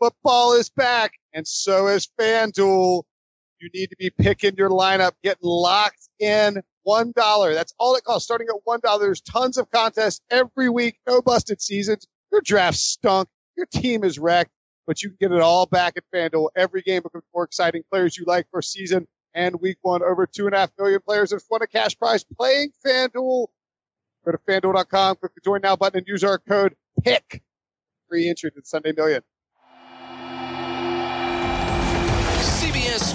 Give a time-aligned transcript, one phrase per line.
[0.00, 3.02] Football is back, and so is FanDuel.
[3.60, 6.62] You need to be picking your lineup, getting locked in.
[6.84, 7.52] One dollar.
[7.52, 8.24] That's all it costs.
[8.24, 9.04] Starting at one dollar.
[9.04, 10.98] There's tons of contests every week.
[11.06, 12.06] No busted seasons.
[12.32, 13.28] Your draft stunk.
[13.56, 14.52] Your team is wrecked,
[14.86, 16.48] but you can get it all back at FanDuel.
[16.56, 17.82] Every game becomes more exciting.
[17.90, 20.02] Players you like for season and week one.
[20.02, 23.48] Over two and a half million players have won a cash prize playing FanDuel.
[24.24, 27.42] Go to FanDuel.com, click the join now button and use our code PICK.
[28.08, 29.22] Free entry to the Sunday Million.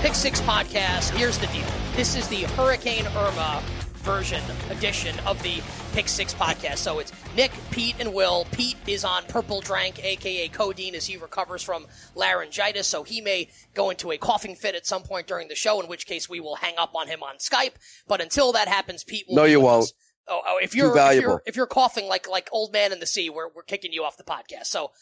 [0.00, 1.10] Pick Six podcast.
[1.10, 1.66] Here's the deal.
[1.96, 3.60] This is the Hurricane Irma
[3.96, 5.60] version edition of the
[5.92, 6.76] Pick Six podcast.
[6.76, 8.46] So it's Nick, Pete, and Will.
[8.52, 12.86] Pete is on Purple Drank, aka codeine, as he recovers from laryngitis.
[12.86, 15.88] So he may go into a coughing fit at some point during the show, in
[15.88, 17.74] which case we will hang up on him on Skype.
[18.06, 19.34] But until that happens, Pete will.
[19.34, 19.82] No, be you won't.
[19.82, 19.92] us.
[20.28, 21.28] Oh, oh, if you're, if valuable.
[21.28, 24.04] you're if you're coughing like like old man in the sea, we're we're kicking you
[24.04, 24.66] off the podcast.
[24.66, 24.92] So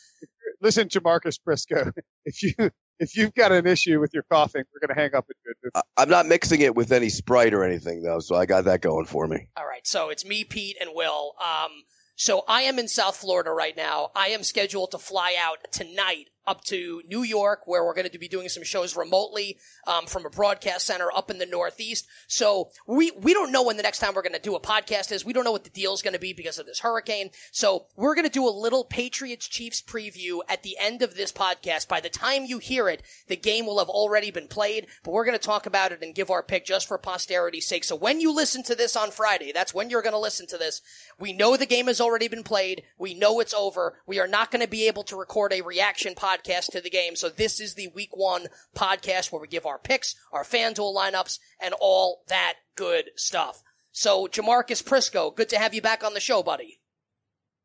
[0.62, 1.92] Listen, to Marcus Prisco,
[2.24, 2.54] if you
[2.98, 5.68] if you've got an issue with your coughing, we're going to hang up and do
[5.68, 5.72] it.
[5.74, 8.80] I- I'm not mixing it with any Sprite or anything though, so I got that
[8.80, 9.48] going for me.
[9.56, 11.34] All right, so it's me, Pete, and Will.
[11.40, 11.70] Um,
[12.16, 14.10] so I am in South Florida right now.
[14.14, 18.18] I am scheduled to fly out tonight up to New York, where we're going to
[18.18, 22.06] be doing some shows remotely um, from a broadcast center up in the Northeast.
[22.26, 25.12] So we we don't know when the next time we're going to do a podcast
[25.12, 25.24] is.
[25.24, 27.30] We don't know what the deal is going to be because of this hurricane.
[27.50, 31.32] So we're going to do a little Patriots Chiefs preview at the end of this
[31.32, 31.88] podcast.
[31.88, 35.24] By the time you hear it, the game will have already been played, but we're
[35.24, 37.84] going to talk about it and give our pick just for posterity's sake.
[37.84, 40.58] So when you listen to this on Friday, that's when you're going to listen to
[40.58, 40.80] this.
[41.18, 42.82] We know the game has already been played.
[42.98, 43.98] We know it's over.
[44.06, 47.16] We are not going to be able to record a reaction podcast to the game.
[47.16, 51.38] So this is the week one podcast where we give our picks, our FanDuel lineups,
[51.60, 53.62] and all that good stuff.
[53.92, 56.80] So Jamarcus Prisco, good to have you back on the show, buddy.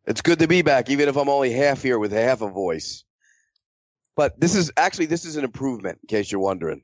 [0.05, 3.03] It's good to be back, even if I'm only half here with half a voice.
[4.15, 6.81] But this is actually this is an improvement, in case you're wondering.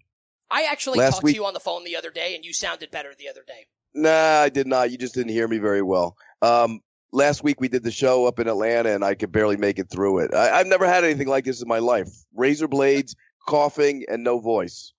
[0.50, 2.54] I actually Last talked week- to you on the phone the other day and you
[2.54, 3.68] sounded better the other day.
[3.94, 4.92] Nah, I did not.
[4.92, 6.16] You just didn't hear me very well.
[6.42, 6.82] Um,
[7.12, 9.90] last week we did the show up in Atlanta, and I could barely make it
[9.90, 10.34] through it.
[10.34, 13.16] I, I've never had anything like this in my life: razor blades,
[13.48, 14.94] coughing, and no voice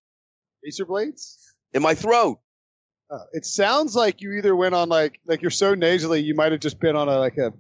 [0.65, 1.55] Razor blades.
[1.73, 2.41] in my throat.
[3.11, 6.53] Uh, it sounds like you either went on like like you're so nasally you might
[6.53, 7.53] have just been on a like a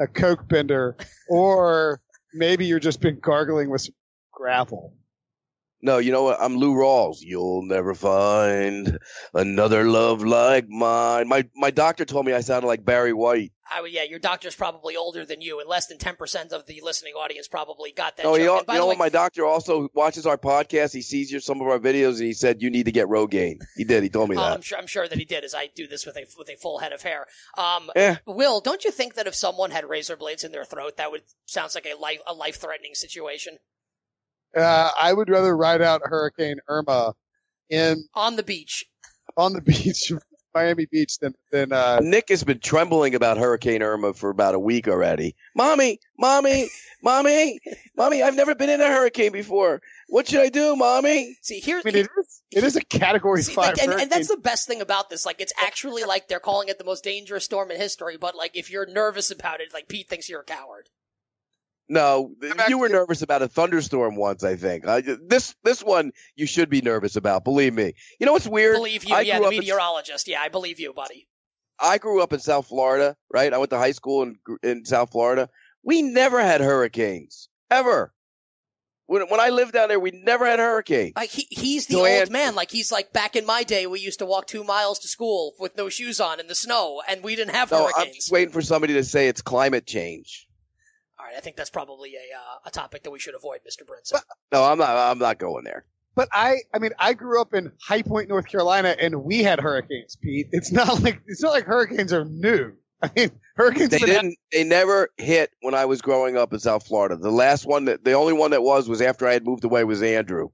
[0.00, 0.96] a coke bender,
[1.28, 2.00] or
[2.34, 3.94] maybe you're just been gargling with some
[4.32, 4.94] gravel.
[5.80, 6.38] No, you know what?
[6.40, 7.18] I'm Lou Rawls.
[7.20, 8.98] You'll never find
[9.32, 11.28] another love like mine.
[11.28, 13.52] My my doctor told me I sounded like Barry White.
[13.70, 17.12] I, yeah, your doctor's probably older than you, and less than 10% of the listening
[17.12, 18.38] audience probably got that Oh, joke.
[18.40, 18.98] you know, by you the know way, what?
[18.98, 20.94] My doctor also watches our podcast.
[20.94, 23.58] He sees your, some of our videos, and he said you need to get Rogaine.
[23.76, 24.02] He did.
[24.02, 24.52] He told me Oh, that.
[24.54, 24.78] I'm sure.
[24.78, 26.92] I'm sure that he did, as I do this with a with a full head
[26.92, 27.26] of hair.
[27.58, 28.16] Um, Eh.
[28.26, 31.22] Will, don't you think that if someone had razor blades in their throat, that would
[31.44, 33.58] sounds like a life a life threatening situation
[34.56, 37.14] Uh, I would rather ride out Hurricane Irma
[37.70, 38.84] in on the beach?
[39.38, 40.12] on the beach,
[40.54, 44.58] Miami Beach, than than uh, Nick has been trembling about Hurricane Irma for about a
[44.58, 45.34] week already.
[45.54, 46.68] Mommy, mommy,
[47.02, 47.60] mommy,
[47.96, 48.22] mommy!
[48.22, 49.80] I've never been in a hurricane before.
[50.08, 51.36] What should I do, mommy?
[51.42, 54.10] See, here's I mean, it is it is a Category See, Five like, and, and
[54.10, 55.24] that's the best thing about this.
[55.24, 58.16] Like, it's actually like they're calling it the most dangerous storm in history.
[58.16, 60.88] But like, if you're nervous about it, like Pete thinks you're a coward.
[61.88, 62.34] No,
[62.68, 64.44] you were nervous about a thunderstorm once.
[64.44, 67.44] I think uh, I, this this one you should be nervous about.
[67.44, 67.94] Believe me.
[68.20, 68.76] You know what's weird?
[68.76, 70.28] Believe you, I yeah, the up in- meteorologist.
[70.28, 71.28] Yeah, I believe you, buddy.
[71.80, 73.52] I grew up in South Florida, right?
[73.52, 75.48] I went to high school in in South Florida.
[75.82, 78.12] We never had hurricanes ever.
[79.06, 81.12] When when I lived down there, we never had hurricanes.
[81.16, 82.54] Like he, he's the Joanne- old man.
[82.54, 85.54] Like he's like back in my day, we used to walk two miles to school
[85.58, 88.16] with no shoes on in the snow, and we didn't have no, I'm hurricanes.
[88.16, 90.47] just waiting for somebody to say it's climate change.
[91.28, 93.82] All right, I think that's probably a uh, a topic that we should avoid, Mr.
[93.82, 94.22] Brinson.
[94.50, 94.96] No, I'm not.
[94.96, 95.84] I'm not going there.
[96.14, 99.60] But I, I mean, I grew up in High Point, North Carolina, and we had
[99.60, 100.48] hurricanes, Pete.
[100.52, 102.72] It's not like it's not like hurricanes are new.
[103.02, 103.90] I mean, hurricanes.
[103.90, 104.38] They didn't.
[104.52, 107.16] They never hit when I was growing up in South Florida.
[107.16, 109.84] The last one that, the only one that was, was after I had moved away
[109.84, 110.48] was Andrew.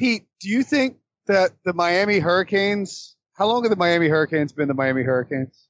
[0.00, 0.96] Pete, do you think
[1.28, 3.14] that the Miami Hurricanes?
[3.34, 5.68] How long have the Miami Hurricanes been the Miami Hurricanes?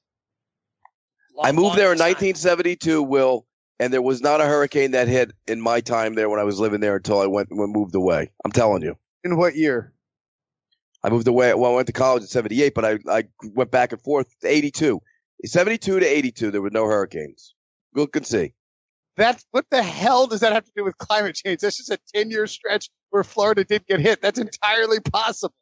[1.35, 2.07] Long- I moved there in time.
[2.09, 3.03] 1972.
[3.03, 3.45] Will
[3.79, 6.59] and there was not a hurricane that hit in my time there when I was
[6.59, 8.31] living there until I went when moved away.
[8.43, 8.97] I'm telling you.
[9.23, 9.93] In what year?
[11.03, 11.53] I moved away.
[11.53, 13.23] Well, I went to college in '78, but I I
[13.53, 14.27] went back and forth.
[14.43, 15.01] '82,
[15.45, 17.53] '72 to '82, there were no hurricanes.
[17.95, 18.53] Look and see.
[19.15, 21.59] That's what the hell does that have to do with climate change?
[21.59, 24.21] That's just a 10 year stretch where Florida did get hit.
[24.21, 25.55] That's entirely possible.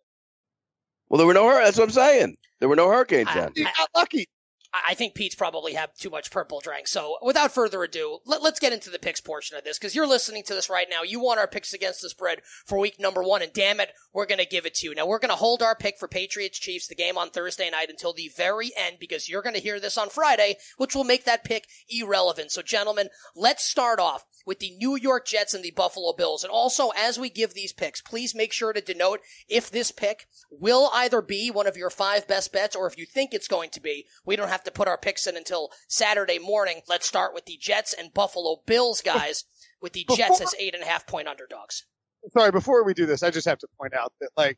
[1.09, 1.45] Well, there were no.
[1.45, 1.65] Hurricanes.
[1.65, 2.37] That's what I'm saying.
[2.59, 3.51] There were no hurricanes then.
[3.55, 4.27] You got lucky.
[4.73, 6.87] I think Pete's probably had too much purple drink.
[6.87, 10.07] So without further ado, let, us get into the picks portion of this because you're
[10.07, 11.03] listening to this right now.
[11.03, 14.25] You want our picks against the spread for week number one, and damn it, we're
[14.25, 14.95] going to give it to you.
[14.95, 17.89] Now we're going to hold our pick for Patriots Chiefs, the game on Thursday night,
[17.89, 21.23] until the very end because you're going to hear this on Friday, which will make
[21.25, 22.51] that pick irrelevant.
[22.51, 26.43] So gentlemen, let's start off with the New York Jets and the Buffalo Bills.
[26.43, 30.25] And also, as we give these picks, please make sure to denote if this pick
[30.49, 33.69] will either be one of your five best bets or if you think it's going
[33.71, 34.05] to be.
[34.25, 36.79] We don't have to put our picks in until Saturday morning.
[36.87, 39.43] Let's start with the Jets and Buffalo Bills, guys,
[39.81, 41.83] with the Jets as eight and a half point underdogs.
[42.31, 44.57] Sorry, before we do this, I just have to point out that, like,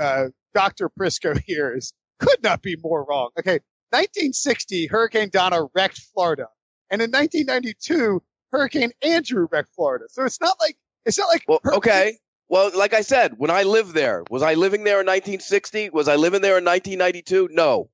[0.00, 0.88] uh, Dr.
[0.88, 3.30] Prisco here is, could not be more wrong.
[3.36, 3.58] Okay.
[3.90, 6.46] 1960, Hurricane Donna wrecked Florida.
[6.90, 8.22] And in 1992,
[8.52, 10.06] Hurricane Andrew wrecked Florida.
[10.08, 12.18] So it's not like, it's not like, Well, Hurricane- okay.
[12.48, 15.90] Well, like I said, when I lived there, was I living there in 1960?
[15.90, 17.48] Was I living there in 1992?
[17.50, 17.90] No.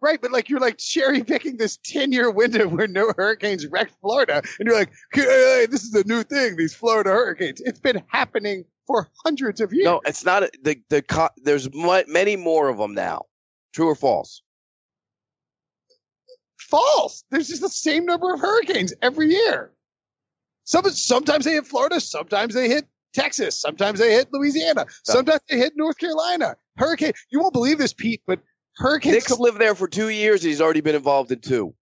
[0.00, 3.94] Right, but like you're like cherry picking this 10 year window where no hurricanes wrecked
[4.00, 7.60] Florida, and you're like, hey, this is a new thing, these Florida hurricanes.
[7.60, 9.84] It's been happening for hundreds of years.
[9.84, 10.42] No, it's not.
[10.42, 13.26] A, the the co- there's mu- many more of them now.
[13.74, 14.42] True or false?
[16.72, 17.22] False.
[17.30, 19.72] There's just the same number of hurricanes every year.
[20.64, 25.58] Some, sometimes they hit Florida, sometimes they hit Texas, sometimes they hit Louisiana, sometimes they
[25.58, 26.56] hit North Carolina.
[26.78, 28.40] Hurricane, you won't believe this, Pete, but
[28.78, 29.16] hurricanes.
[29.16, 31.74] Nick's lived there for two years and he's already been involved in two.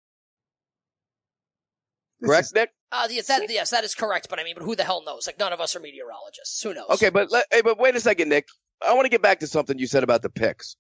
[2.21, 2.71] this Correct, is- Nick?
[2.91, 4.31] Uh, yes, that, yes, that is correct.
[4.31, 5.27] But I mean, but who the hell knows?
[5.27, 6.63] Like none of us are meteorologists.
[6.63, 6.87] Who knows?
[6.89, 8.47] Okay, but let, hey, but wait a second, Nick.
[8.81, 10.77] I want to get back to something you said about the picks.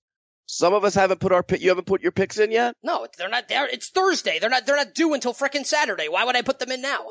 [0.50, 1.60] Some of us haven't put our pick.
[1.60, 2.74] You haven't put your picks in yet.
[2.82, 3.68] No, they're not there.
[3.68, 4.38] It's Thursday.
[4.38, 4.64] They're not.
[4.64, 6.08] They're not due until frickin' Saturday.
[6.08, 7.04] Why would I put them in now?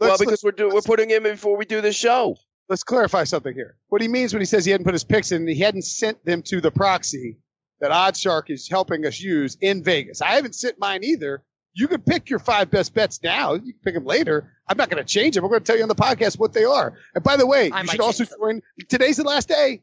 [0.00, 2.36] well, let's- because we're doing we're putting him in before we do the show.
[2.70, 3.76] let's clarify something here.
[3.88, 6.24] What he means when he says he hadn't put his picks in, he hadn't sent
[6.24, 7.36] them to the proxy
[7.80, 10.22] that OddsShark is helping us use in Vegas.
[10.22, 11.42] I haven't sent mine either.
[11.74, 13.54] You can pick your five best bets now.
[13.54, 14.52] You can pick them later.
[14.68, 15.44] I'm not going to change them.
[15.44, 16.96] We're going to tell you on the podcast what they are.
[17.14, 18.38] And by the way, I you should also them.
[18.40, 18.62] join.
[18.88, 19.82] Today's the last day.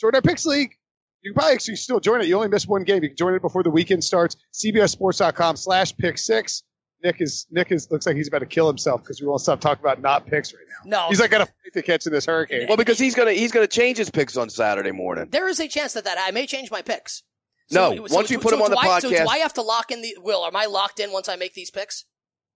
[0.00, 0.74] Join our picks league.
[1.24, 2.26] You can probably actually still join it.
[2.26, 3.02] You only miss one game.
[3.02, 4.36] You can join it before the weekend starts.
[4.52, 6.62] CBSSports.com slash pick six.
[7.02, 9.60] Nick is Nick is looks like he's about to kill himself because we won't stop
[9.60, 10.98] talking about not picks right now.
[10.98, 12.66] No, He's like got a fight to catch in this hurricane.
[12.68, 15.28] Well, because he's gonna he's gonna change his picks on Saturday morning.
[15.30, 17.22] there is a chance that that I may change my picks.
[17.70, 19.62] No, once you put them on do the I, So do podcast- I have to
[19.62, 20.44] lock in the will?
[20.44, 22.04] Am I locked in once I make these picks?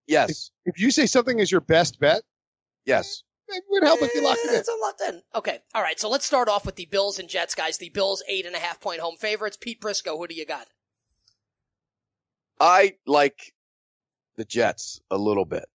[0.07, 2.23] Yes, If you say something is your best bet,
[2.87, 3.23] yes.
[3.51, 4.57] It would help if you locked it in.
[4.57, 5.23] it's locked in.
[5.35, 5.99] Okay, all right.
[5.99, 7.79] So let's start off with the Bills and Jets, guys.
[7.79, 9.57] The Bills eight and a half point home favorites.
[9.59, 10.67] Pete Prisco, who do you got?
[12.61, 13.55] I like
[14.37, 15.67] the Jets a little bit,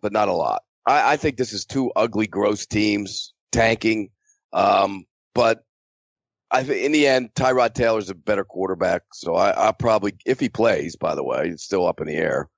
[0.00, 0.62] but not a lot.
[0.86, 4.10] I, I think this is two ugly, gross teams tanking.
[4.52, 5.04] Um,
[5.34, 5.64] but
[6.50, 9.02] I think in the end, Tyrod Taylor's a better quarterback.
[9.12, 12.16] So I, I'll probably, if he plays, by the way, it's still up in the
[12.16, 12.48] air.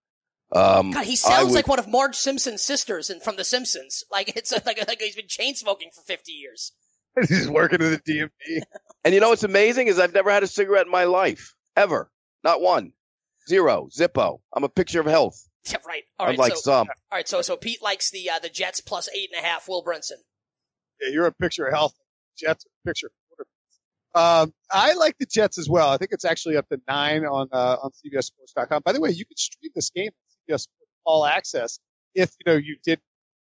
[0.53, 4.05] Um, God, he sounds would- like one of Marge Simpson's sisters in, from The Simpsons.
[4.13, 6.73] Like it's like, like he's been chain smoking for fifty years.
[7.29, 8.63] He's working in the DMV.
[9.05, 12.09] And you know what's amazing is I've never had a cigarette in my life ever,
[12.45, 12.93] not one,
[13.49, 14.39] zero, Zippo.
[14.55, 15.37] I'm a picture of health,
[15.69, 16.05] Yeah, right.
[16.21, 16.35] All right.
[16.37, 16.87] unlike so, some.
[17.11, 17.27] all right.
[17.29, 19.67] So so Pete likes the uh, the Jets plus eight and a half.
[19.69, 20.23] Will Brinson.
[21.01, 21.95] Yeah, you're a picture of health.
[22.39, 23.11] Jets picture.
[24.15, 25.89] Um, I like the Jets as well.
[25.91, 28.83] I think it's actually up to nine on uh, on CBSSports.com.
[28.85, 30.11] By the way, you can stream this game
[30.59, 31.79] Sports All Access
[32.15, 33.01] if you know you did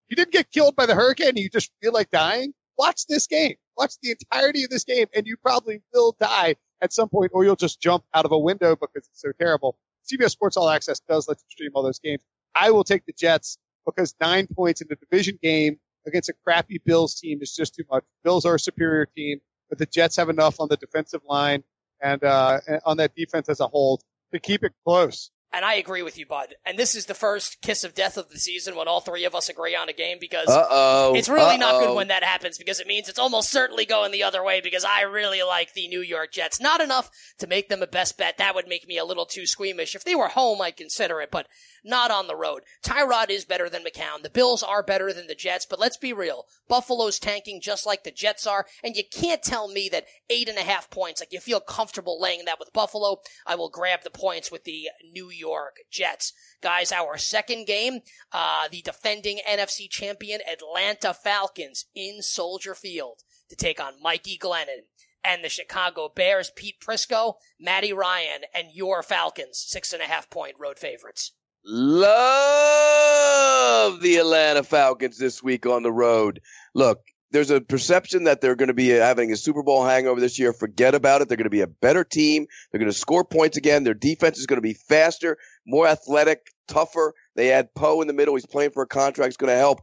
[0.08, 2.54] you didn't get killed by the hurricane and you just feel like dying.
[2.78, 3.56] Watch this game.
[3.76, 7.44] Watch the entirety of this game, and you probably will die at some point, or
[7.44, 9.76] you'll just jump out of a window because it's so terrible.
[10.10, 12.22] CBS Sports All Access does let you stream all those games.
[12.54, 16.80] I will take the Jets because nine points in the division game against a crappy
[16.84, 18.04] Bills team is just too much.
[18.24, 21.62] Bills are a superior team, but the Jets have enough on the defensive line
[22.00, 24.00] and uh, and on that defense as a whole
[24.32, 25.30] to keep it close.
[25.50, 26.54] And I agree with you, Bud.
[26.66, 29.34] And this is the first kiss of death of the season when all three of
[29.34, 31.14] us agree on a game because Uh oh.
[31.14, 34.22] it's really not good when that happens because it means it's almost certainly going the
[34.22, 36.60] other way because I really like the New York Jets.
[36.60, 38.36] Not enough to make them a best bet.
[38.36, 39.94] That would make me a little too squeamish.
[39.94, 41.46] If they were home, I'd consider it, but
[41.82, 42.62] not on the road.
[42.82, 44.22] Tyrod is better than McCown.
[44.22, 46.44] The Bills are better than the Jets, but let's be real.
[46.68, 50.58] Buffalo's tanking just like the Jets are, and you can't tell me that eight and
[50.58, 53.20] a half points, like you feel comfortable laying that with Buffalo.
[53.46, 56.32] I will grab the points with the New York Jets.
[56.62, 58.00] Guys, our second game,
[58.32, 64.82] uh, the defending NFC champion Atlanta Falcons in Soldier Field to take on Mikey Glennon
[65.24, 70.30] and the Chicago Bears, Pete Prisco, Matty Ryan, and your Falcons, six and a half
[70.30, 71.32] point road favorites.
[71.64, 72.00] Love
[74.00, 76.40] the Atlanta Falcons this week on the road.
[76.74, 80.38] Look, there's a perception that they're going to be having a Super Bowl hangover this
[80.38, 80.52] year.
[80.52, 81.28] Forget about it.
[81.28, 82.46] They're going to be a better team.
[82.70, 83.84] They're going to score points again.
[83.84, 87.14] Their defense is going to be faster, more athletic, tougher.
[87.36, 88.34] They had Poe in the middle.
[88.34, 89.28] He's playing for a contract.
[89.28, 89.80] It's going to help.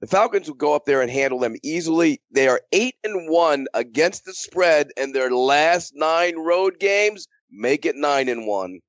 [0.00, 2.22] The Falcons will go up there and handle them easily.
[2.30, 7.26] They are eight and one against the spread in their last nine road games.
[7.50, 8.80] Make it nine and one.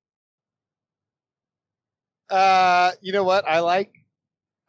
[2.30, 3.46] Uh, you know what?
[3.46, 3.92] I like,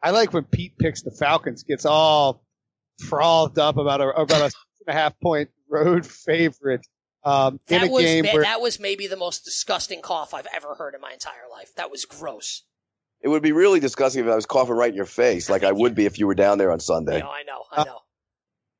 [0.01, 2.43] I like when Pete picks the Falcons, gets all
[2.99, 4.55] frothed up about a about a six
[4.87, 6.85] and a half point road favorite.
[7.25, 10.47] Um, in That a was game where that was maybe the most disgusting cough I've
[10.53, 11.73] ever heard in my entire life.
[11.75, 12.63] That was gross.
[13.21, 15.71] It would be really disgusting if I was coughing right in your face, like I
[15.73, 17.17] would be if you were down there on Sunday.
[17.17, 17.99] You know, I know, I know.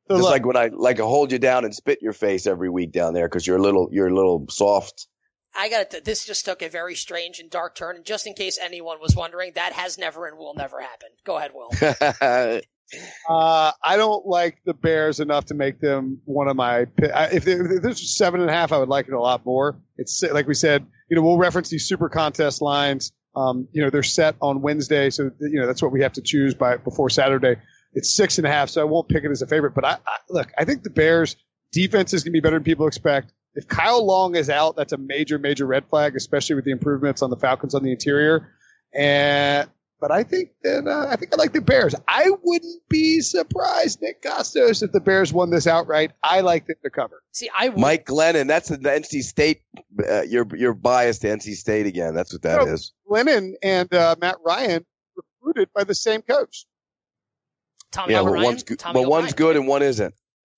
[0.10, 2.46] so Just look, like when I like to hold you down and spit your face
[2.46, 5.08] every week down there because you're a little you're a little soft.
[5.56, 7.96] I got to This just took a very strange and dark turn.
[7.96, 11.10] And just in case anyone was wondering, that has never and will never happen.
[11.24, 11.70] Go ahead, Will.
[13.30, 16.86] Uh, I don't like the Bears enough to make them one of my.
[16.98, 19.46] If, they, if this was seven and a half, I would like it a lot
[19.46, 19.80] more.
[19.98, 23.12] It's like we said, you know, we'll reference these super contest lines.
[23.36, 26.22] Um, you know, they're set on Wednesday, so you know that's what we have to
[26.22, 27.56] choose by before Saturday.
[27.94, 29.74] It's six and a half, so I won't pick it as a favorite.
[29.74, 31.36] But I, I look, I think the Bears
[31.72, 33.34] defense is going to be better than people expect.
[33.56, 37.22] If Kyle Long is out, that's a major, major red flag, especially with the improvements
[37.22, 38.50] on the Falcons on the interior.
[38.94, 39.70] And
[40.04, 41.96] but I think that uh, I think I like the Bears.
[42.10, 46.12] I wouldn't be surprised, Nick Kostos, if the Bears won this outright.
[46.22, 47.24] I like them to cover.
[47.32, 49.62] See, I would, Mike Glennon, that's the NC State.
[50.06, 52.14] Uh, you're you're biased to NC State again.
[52.16, 52.74] That's what that No.
[52.74, 52.92] is.
[53.10, 56.66] Glennon and uh, Matt Ryan recruited by the same coach.
[57.94, 58.44] Tommy Yeah, but O'Brien.
[58.46, 60.14] one's good, Tommy but one's good and one isn't.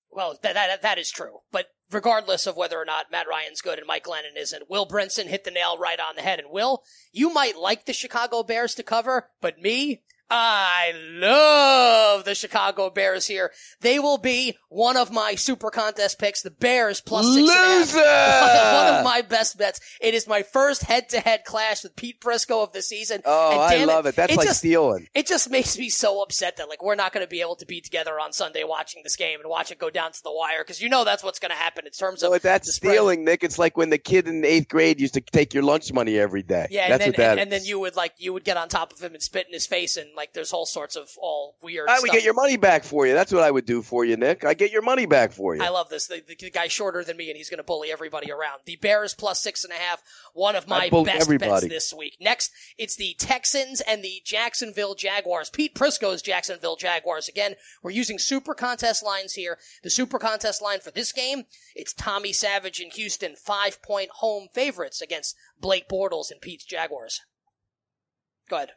[0.10, 1.42] Well, that, that that is true.
[1.52, 5.28] But regardless of whether or not Matt Ryan's good and Mike Glennon isn't, Will Brinson
[5.28, 6.40] hit the nail right on the head.
[6.40, 12.34] And Will, you might like the Chicago Bears to cover, but me, I love the
[12.34, 13.52] Chicago Bears here.
[13.82, 16.42] They will be one of my super contest picks.
[16.42, 17.80] The Bears plus six and a half.
[17.80, 17.98] Loser.
[18.88, 19.80] one of my best bets.
[20.02, 23.22] It is my first head-to-head clash with Pete Prisco of the season.
[23.24, 24.16] Oh, and I love it.
[24.16, 25.08] That's it like just, stealing.
[25.14, 27.66] it just makes me so upset that like we're not going to be able to
[27.66, 30.64] be together on Sunday watching this game and watch it go down to the wire
[30.64, 33.44] because you know that's what's going to happen in terms of So that's stealing, Nick.
[33.44, 36.42] It's like when the kid in eighth grade used to take your lunch money every
[36.42, 36.68] day.
[36.72, 38.58] Yeah, that's and then what that and, and then you would like you would get
[38.58, 41.10] on top of him and spit in his face and like there's all sorts of
[41.20, 41.90] all weird.
[41.90, 42.14] I would stuff.
[42.14, 43.14] get your money back for you.
[43.14, 44.46] That's what I would do for you, Nick.
[44.46, 45.64] I get your money back for you.
[45.64, 46.08] I love this.
[46.08, 48.62] The, the, the guy's shorter than me, and he's going to bully everybody around.
[48.66, 50.02] The Bears plus six and a half,
[50.34, 51.68] one of my best everybody.
[51.68, 52.18] bets this week.
[52.20, 55.50] Next, it's the Texans and the Jacksonville Jaguars.
[55.50, 57.28] Pete Prisco's Jacksonville Jaguars.
[57.28, 59.58] Again, we're using super contest lines here.
[59.84, 61.44] The super contest line for this game,
[61.76, 67.22] it's Tommy Savage in Houston, five point home favorites against Blake Bortles and Pete's Jaguars.
[68.50, 68.72] Go ahead.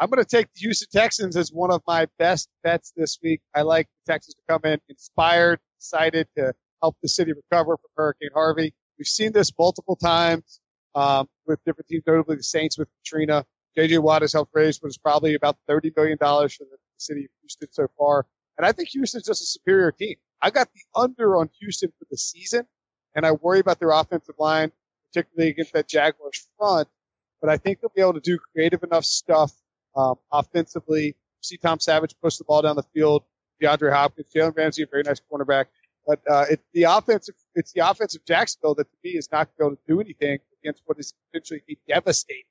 [0.00, 3.42] I'm going to take the Houston Texans as one of my best bets this week.
[3.54, 7.90] I like the Texans to come in inspired, excited to help the city recover from
[7.94, 8.72] Hurricane Harvey.
[8.98, 10.60] We've seen this multiple times
[10.94, 13.44] um, with different teams, notably the Saints with Katrina.
[13.76, 13.98] J.J.
[13.98, 17.68] Watt has helped raise what is probably about $30 million for the city of Houston
[17.70, 18.24] so far.
[18.56, 20.16] And I think Houston's just a superior team.
[20.40, 22.66] I got the under on Houston for the season,
[23.14, 24.72] and I worry about their offensive line,
[25.12, 26.88] particularly against that Jaguars front.
[27.42, 29.52] But I think they'll be able to do creative enough stuff
[29.96, 31.16] um, offensively.
[31.42, 33.24] See Tom Savage push the ball down the field.
[33.62, 35.66] DeAndre Hopkins, Jalen Ramsey, a very nice cornerback.
[36.06, 39.76] But uh, it's the offensive, it's the offensive Jacksonville that to me is not going
[39.76, 42.44] to do anything against what is potentially a devastating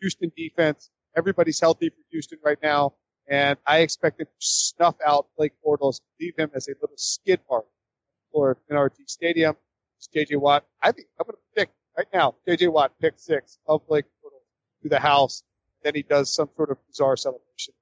[0.00, 0.90] Houston defense.
[1.16, 2.94] Everybody's healthy for Houston right now,
[3.28, 7.40] and I expect them to snuff out Blake Bortles, leave him as a little skid
[7.50, 7.66] mark
[8.32, 9.56] for NRG Stadium.
[9.98, 10.64] It's JJ Watt.
[10.82, 12.36] I think I'm going to pick right now.
[12.46, 15.42] JJ Watt pick six of Blake Bortles to the house.
[15.82, 17.74] Then he does some sort of bizarre celebration.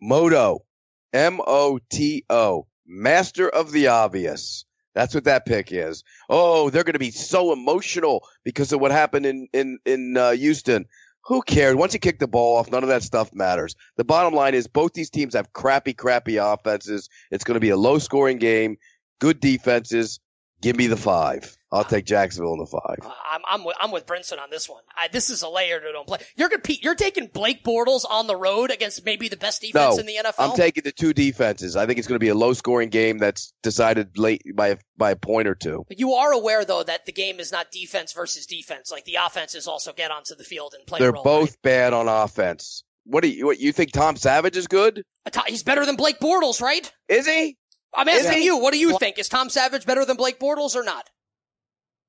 [0.00, 0.64] Moto,
[1.12, 4.64] M O T O, master of the obvious.
[4.94, 6.02] That's what that pick is.
[6.30, 10.30] Oh, they're going to be so emotional because of what happened in in in uh,
[10.30, 10.86] Houston.
[11.24, 11.74] Who cares?
[11.74, 13.74] Once you kick the ball off, none of that stuff matters.
[13.96, 17.10] The bottom line is both these teams have crappy, crappy offenses.
[17.30, 18.78] It's going to be a low scoring game,
[19.18, 20.20] good defenses.
[20.62, 21.56] Give me the five.
[21.70, 22.98] I'll take Jacksonville in the five.
[23.02, 24.82] Uh, I'm I'm with, I'm with Brinson on this one.
[24.96, 26.18] I, this is a layer to don't play.
[26.36, 29.96] You're gonna Pete, you're taking Blake Bortles on the road against maybe the best defense
[29.96, 30.34] No, in the NFL.
[30.38, 31.76] I'm taking the two defenses.
[31.76, 34.76] I think it's going to be a low scoring game that's decided late by a,
[34.96, 35.84] by a point or two.
[35.88, 38.90] But you are aware though that the game is not defense versus defense.
[38.90, 41.00] Like the offenses also get onto the field and play.
[41.00, 41.62] They're role, both right?
[41.62, 42.84] bad on offense.
[43.04, 45.02] What do you what you think Tom Savage is good?
[45.46, 46.90] He's better than Blake Bortles, right?
[47.08, 47.56] Is he?
[47.96, 48.58] I'm asking you.
[48.58, 49.18] What do you think?
[49.18, 51.08] Is Tom Savage better than Blake Bortles or not?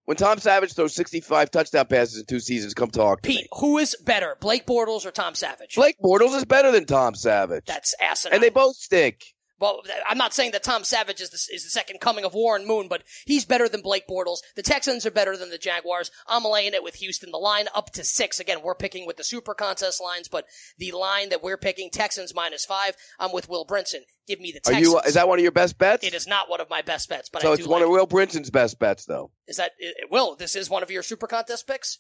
[0.06, 3.48] When Tom Savage throws 65 touchdown passes in two seasons, come talk to Pete, me.
[3.60, 5.76] who is better, Blake Bortles or Tom Savage?
[5.76, 7.66] Blake Bortles is better than Tom Savage.
[7.66, 8.36] That's asinine.
[8.36, 9.22] and they both stink.
[9.60, 12.68] Well, I'm not saying that Tom Savage is the, is the second coming of Warren
[12.68, 14.38] Moon, but he's better than Blake Bortles.
[14.56, 16.12] The Texans are better than the Jaguars.
[16.28, 17.32] I'm laying it with Houston.
[17.32, 18.40] The line up to six.
[18.40, 20.46] Again, we're picking with the super contest lines, but
[20.78, 22.96] the line that we're picking, Texans minus five.
[23.20, 24.02] I'm with Will Brinson.
[24.28, 24.82] Give me the Are Texans.
[24.82, 25.00] you?
[25.06, 26.06] Is that one of your best bets?
[26.06, 27.86] It is not one of my best bets, but So I it's one like.
[27.88, 29.32] of Will Brinson's best bets, though.
[29.48, 30.36] is that it, Will?
[30.36, 32.00] This is one of your super contest picks.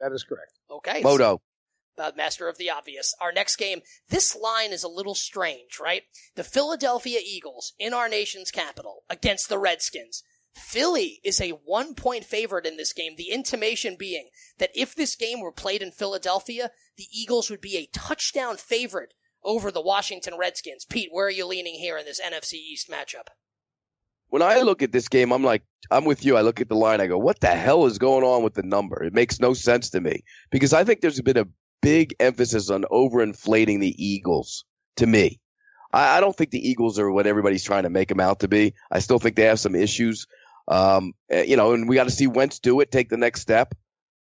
[0.00, 0.52] That is correct.
[0.70, 1.00] Okay.
[1.02, 1.40] Moto.
[1.98, 3.14] Uh, master of the obvious.
[3.20, 6.02] Our next game, this line is a little strange, right?
[6.34, 10.22] The Philadelphia Eagles in our nation's capital against the Redskins.
[10.54, 13.14] Philly is a one point favorite in this game.
[13.16, 17.76] The intimation being that if this game were played in Philadelphia, the Eagles would be
[17.76, 20.84] a touchdown favorite over the Washington Redskins.
[20.84, 23.28] Pete, where are you leaning here in this NFC East matchup?
[24.28, 26.36] When I look at this game, I'm like, I'm with you.
[26.36, 27.00] I look at the line.
[27.00, 29.02] I go, what the hell is going on with the number?
[29.02, 31.46] It makes no sense to me because I think there's been a
[31.82, 34.64] big emphasis on overinflating the Eagles.
[34.96, 35.40] To me,
[35.92, 38.48] I, I don't think the Eagles are what everybody's trying to make them out to
[38.48, 38.74] be.
[38.90, 40.26] I still think they have some issues.
[40.68, 43.40] Um, eh, you know, and we got to see Wentz do it, take the next
[43.40, 43.74] step.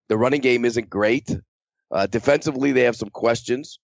[0.08, 1.30] The running game isn't great.
[1.90, 3.78] Uh, defensively, they have some questions.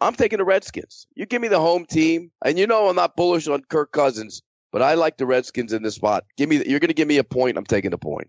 [0.00, 1.06] I'm taking the Redskins.
[1.14, 4.42] You give me the home team, and you know I'm not bullish on Kirk Cousins,
[4.72, 6.24] but I like the Redskins in this spot.
[6.36, 7.58] Give me, you're going to give me a point.
[7.58, 8.28] I'm taking a point.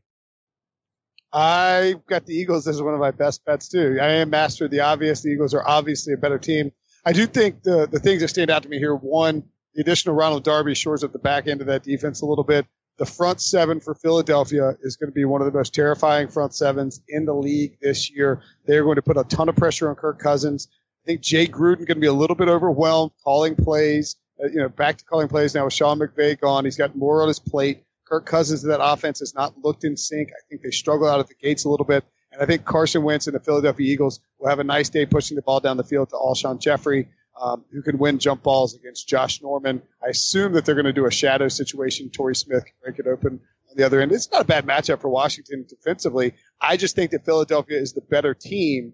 [1.32, 4.00] I've got the Eagles as one of my best bets too.
[4.02, 5.22] I am master of the obvious.
[5.22, 6.72] The Eagles are obviously a better team.
[7.06, 8.96] I do think the the things that stand out to me here.
[8.96, 9.44] One,
[9.76, 12.44] the addition of Ronald Darby shores up the back end of that defense a little
[12.44, 12.66] bit.
[12.98, 16.54] The front seven for Philadelphia is going to be one of the most terrifying front
[16.54, 18.42] sevens in the league this year.
[18.66, 20.68] They're going to put a ton of pressure on Kirk Cousins.
[21.06, 24.18] I think Jay Gruden going to be a little bit overwhelmed calling plays.
[24.44, 26.66] Uh, you know, back to calling plays now with Sean McVay gone.
[26.66, 27.84] He's got more on his plate.
[28.10, 30.30] Kirk Cousins of that offense has not looked in sync.
[30.30, 32.04] I think they struggle out of the gates a little bit.
[32.32, 35.36] And I think Carson Wentz and the Philadelphia Eagles will have a nice day pushing
[35.36, 37.08] the ball down the field to Alshon Jeffery,
[37.40, 39.84] um, who can win jump balls against Josh Norman.
[40.04, 42.10] I assume that they're going to do a shadow situation.
[42.10, 44.12] Torrey Smith can break it open on the other end.
[44.12, 46.34] It's not a bad matchup for Washington defensively.
[46.60, 48.94] I just think that Philadelphia is the better team.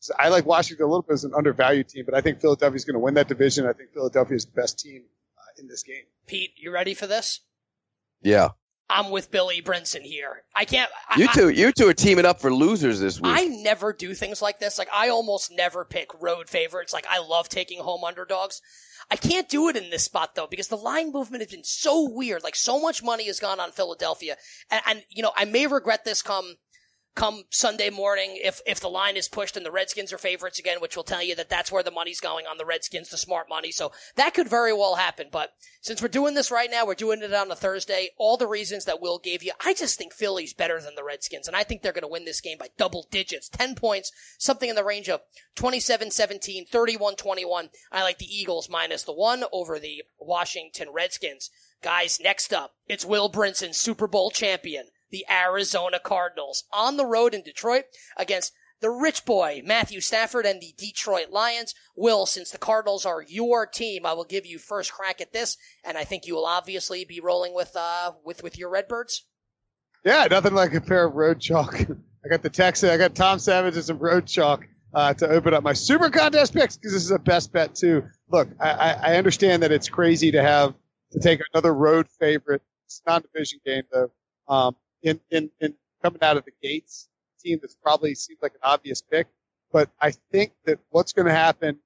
[0.00, 2.76] So I like Washington a little bit as an undervalued team, but I think Philadelphia
[2.76, 3.66] is going to win that division.
[3.66, 5.02] I think Philadelphia is the best team
[5.36, 6.04] uh, in this game.
[6.26, 7.40] Pete, you ready for this?
[8.22, 8.50] Yeah,
[8.90, 10.44] I'm with Billy Brinson here.
[10.54, 10.90] I can't.
[11.08, 13.32] I, you I- two, you two are teaming up for losers this week.
[13.34, 14.78] I never do things like this.
[14.78, 16.92] Like I almost never pick road favorites.
[16.92, 18.60] Like I love taking home underdogs.
[19.10, 22.08] I can't do it in this spot though because the line movement has been so
[22.08, 22.42] weird.
[22.42, 24.36] Like so much money has gone on Philadelphia,
[24.70, 26.56] and, and you know I may regret this come
[27.18, 30.80] come Sunday morning if if the line is pushed and the Redskins are favorites again,
[30.80, 33.48] which will tell you that that's where the money's going on the Redskins, the smart
[33.48, 33.72] money.
[33.72, 35.26] So that could very well happen.
[35.32, 35.50] But
[35.80, 38.10] since we're doing this right now, we're doing it on a Thursday.
[38.18, 41.48] All the reasons that Will gave you, I just think Philly's better than the Redskins,
[41.48, 44.70] and I think they're going to win this game by double digits, 10 points, something
[44.70, 45.20] in the range of
[45.56, 47.68] 27-17, 31-21.
[47.90, 51.50] I like the Eagles minus the one over the Washington Redskins.
[51.82, 57.34] Guys, next up, it's Will Brinson, Super Bowl champion, the Arizona Cardinals, on the road
[57.34, 57.84] in Detroit
[58.16, 61.74] against the rich boy, Matthew Stafford, and the Detroit Lions.
[61.96, 65.56] Will, since the Cardinals are your team, I will give you first crack at this,
[65.84, 69.24] and I think you will obviously be rolling with, uh, with, with your Redbirds.
[70.04, 71.80] Yeah, nothing like a pair of road chalk.
[72.24, 72.90] I got the Texan.
[72.90, 76.54] I got Tom Savage and some road chalk uh, to open up my super contest
[76.54, 78.04] picks because this is a best bet too.
[78.30, 80.74] Look, I, I understand that it's crazy to have
[81.12, 82.62] to take another road favorite.
[82.86, 84.10] It's non-division game though.
[84.48, 87.08] Um, in in in coming out of the gates,
[87.42, 89.26] team that's probably seems like an obvious pick,
[89.72, 91.78] but I think that what's going to happen.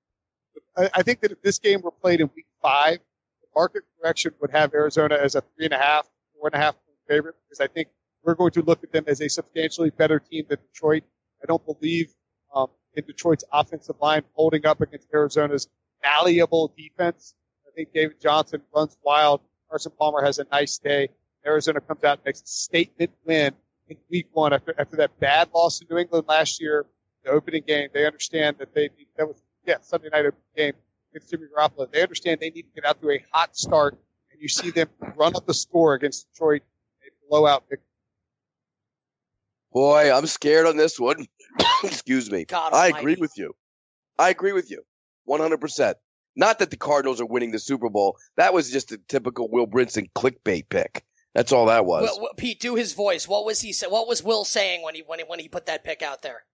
[0.77, 2.99] I, I think that if this game were played in week five,
[3.41, 6.65] the market correction would have Arizona as a three and a half, four and a
[6.65, 6.77] half
[7.09, 7.89] favorite because I think
[8.23, 11.05] we're going to look at them as a substantially better team than Detroit.
[11.43, 12.15] I don't believe
[12.55, 15.69] um, in Detroit's offensive line holding up against Arizona's
[16.03, 17.35] malleable defense.
[17.67, 19.41] I think David Johnson runs wild.
[19.69, 21.09] Carson Palmer has a nice day.
[21.47, 23.53] Arizona comes out and makes a statement win
[23.89, 26.87] in week one after, after that bad loss to New England last year,
[27.25, 27.89] the opening game.
[27.93, 30.75] They understand that they need, that was, yeah, Sunday night opening game
[31.11, 31.91] against Jimmy Garoppolo.
[31.91, 33.99] They understand they need to get out to a hot start
[34.31, 36.63] and you see them run up the score against Detroit
[37.03, 37.87] a blowout victory.
[39.73, 41.27] Boy, I'm scared on this one.
[41.85, 42.45] Excuse me.
[42.45, 42.99] God I almighty.
[42.99, 43.55] agree with you.
[44.19, 44.83] I agree with you.
[45.29, 45.95] 100%.
[46.37, 48.17] Not that the Cardinals are winning the Super Bowl.
[48.37, 51.05] That was just a typical Will Brinson clickbait pick.
[51.35, 52.09] That's all that was.
[52.21, 53.27] Will- Pete, do his voice.
[53.27, 53.87] What was he say?
[53.87, 56.45] What was Will saying when he when he when he put that pick out there?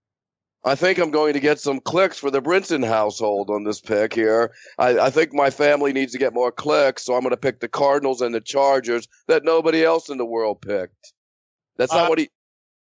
[0.64, 4.12] I think I'm going to get some clicks for the Brinson household on this pick
[4.12, 4.52] here.
[4.76, 7.60] I, I think my family needs to get more clicks, so I'm going to pick
[7.60, 11.12] the Cardinals and the Chargers that nobody else in the world picked.
[11.76, 12.28] That's not Uh, what he.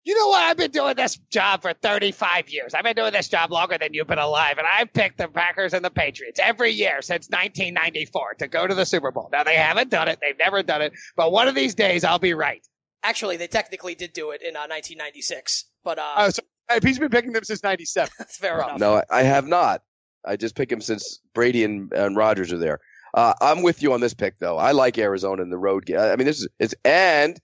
[0.04, 0.42] You know what?
[0.42, 2.72] I've been doing this job for 35 years.
[2.72, 5.74] I've been doing this job longer than you've been alive, and I've picked the Packers
[5.74, 9.28] and the Patriots every year since 1994 to go to the Super Bowl.
[9.32, 10.18] Now, they haven't done it.
[10.22, 10.92] They've never done it.
[11.16, 12.66] But one of these days, I'll be right.
[13.02, 16.42] Actually, they technically did do it in uh, 1996, but uh, Uh, so,
[16.82, 18.10] he's been picking them since '97.
[18.18, 18.78] that's fair enough.
[18.78, 19.82] No, I, I have not.
[20.24, 22.80] I just pick him since Brady and, and Rodgers are there.
[23.14, 24.58] Uh, I'm with you on this pick, though.
[24.58, 25.98] I like Arizona in the road game.
[25.98, 27.38] I mean, this is it's and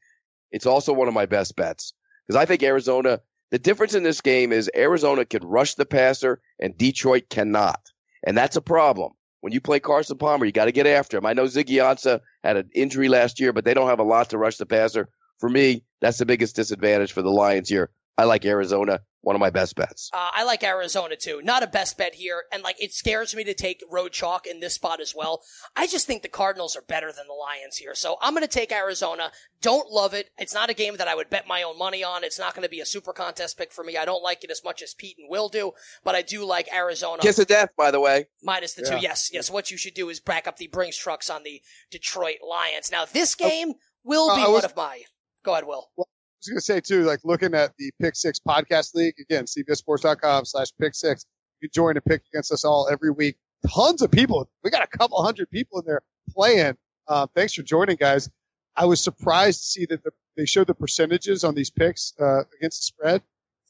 [0.51, 1.93] it's also one of my best bets
[2.27, 3.21] because I think Arizona.
[3.51, 7.81] The difference in this game is Arizona can rush the passer and Detroit cannot,
[8.27, 9.13] and that's a problem.
[9.43, 11.27] When you play Carson Palmer, you got to get after him.
[11.27, 14.31] I know Ziggy Ansah had an injury last year, but they don't have a lot
[14.31, 15.09] to rush the passer.
[15.39, 17.91] For me, that's the biggest disadvantage for the Lions here.
[18.17, 20.09] I like Arizona, one of my best bets.
[20.13, 21.41] Uh, I like Arizona too.
[21.43, 24.61] Not a best bet here, and like it scares me to take road chalk in
[24.61, 25.43] this spot as well.
[25.75, 28.49] I just think the Cardinals are better than the Lions here, so I'm going to
[28.49, 29.33] take Arizona.
[29.61, 30.31] Don't love it.
[30.39, 32.23] It's not a game that I would bet my own money on.
[32.23, 33.97] It's not going to be a super contest pick for me.
[33.97, 35.73] I don't like it as much as Pete and Will do,
[36.05, 38.27] but I do like Arizona Kiss of death, by the way.
[38.45, 38.99] minus the two.
[38.99, 39.51] Yes, yes.
[39.51, 42.93] What you should do is back up the Brinks trucks on the Detroit Lions.
[42.93, 43.73] Now this game
[44.05, 45.03] will Uh, be I was- one of my.
[45.43, 45.91] Go ahead, Will.
[45.99, 46.03] I
[46.45, 50.45] was going to say too, like looking at the Pick Six Podcast League again, CBSSports.com
[50.45, 51.27] slash Pick Six.
[51.61, 53.37] You can join and pick against us all every week.
[53.75, 54.49] Tons of people.
[54.63, 56.77] We got a couple hundred people in there playing.
[57.09, 58.29] Uh, thanks for joining, guys.
[58.77, 62.43] I was surprised to see that the, they showed the percentages on these picks uh,
[62.59, 63.23] against the spread.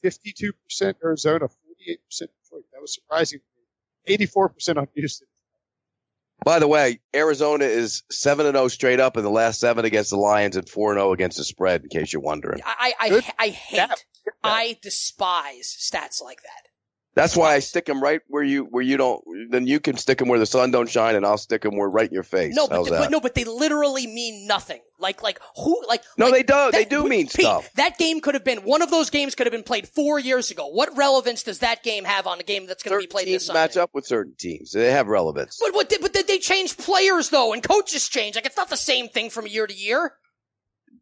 [0.03, 0.53] 52%
[1.03, 2.63] Arizona, 48% Detroit.
[2.73, 3.39] That was surprising.
[4.07, 5.27] 84% on Houston.
[6.43, 10.09] By the way, Arizona is seven and zero straight up in the last seven against
[10.09, 11.83] the Lions and four and zero against the spread.
[11.83, 13.75] In case you're wondering, I I, I, I hate.
[13.75, 14.03] stat.
[14.43, 16.69] I despise stats like that.
[17.15, 19.23] that's why I stick them right where you where you don't.
[19.49, 21.89] Then you can stick them where the sun don't shine, and I'll stick them where
[21.89, 22.53] right in your face.
[22.55, 24.81] No, but, How's but no, but they literally mean nothing.
[24.97, 26.71] Like like who like No, like, they do.
[26.71, 27.71] They do mean Pete, stuff.
[27.73, 30.51] That game could have been one of those games could have been played four years
[30.51, 30.67] ago.
[30.67, 33.47] What relevance does that game have on a game that's going to be played this
[33.47, 33.59] Sunday?
[33.59, 34.71] match up with certain teams.
[34.71, 35.59] They have relevance.
[35.61, 35.89] But what?
[35.89, 38.35] Did, but did they change players though, and coaches change?
[38.35, 40.13] Like it's not the same thing from year to year.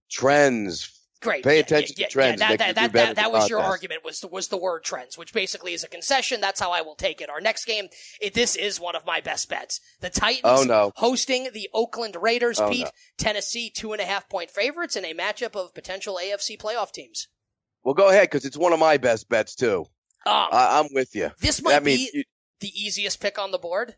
[0.10, 0.90] Trends.
[1.24, 1.44] Great.
[1.44, 2.42] Pay Yeah, attention yeah, to trends.
[2.42, 5.18] Yeah, that, that, that, that, that was your argument was the, was the word trends,
[5.18, 6.42] which basically is a concession.
[6.42, 7.30] That's how I will take it.
[7.30, 7.88] Our next game,
[8.22, 9.80] it, this is one of my best bets.
[10.02, 10.92] The Titans Oh, no.
[10.98, 12.60] hosting the Oakland Raiders.
[12.60, 12.92] Oh, Pete, no.
[13.18, 17.28] Tennessee, two and a half point favorites in a matchup of potential AFC playoff teams.
[17.84, 19.86] Well, go ahead because it's one of my best bets too.
[20.26, 21.32] Um, I, I'm with you.
[21.40, 22.24] this might mean, be you-
[22.60, 23.96] the easiest pick on the board.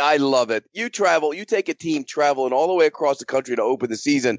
[0.00, 0.64] I love it.
[0.72, 3.90] You travel, you take a team traveling all the way across the country to open
[3.90, 4.38] the season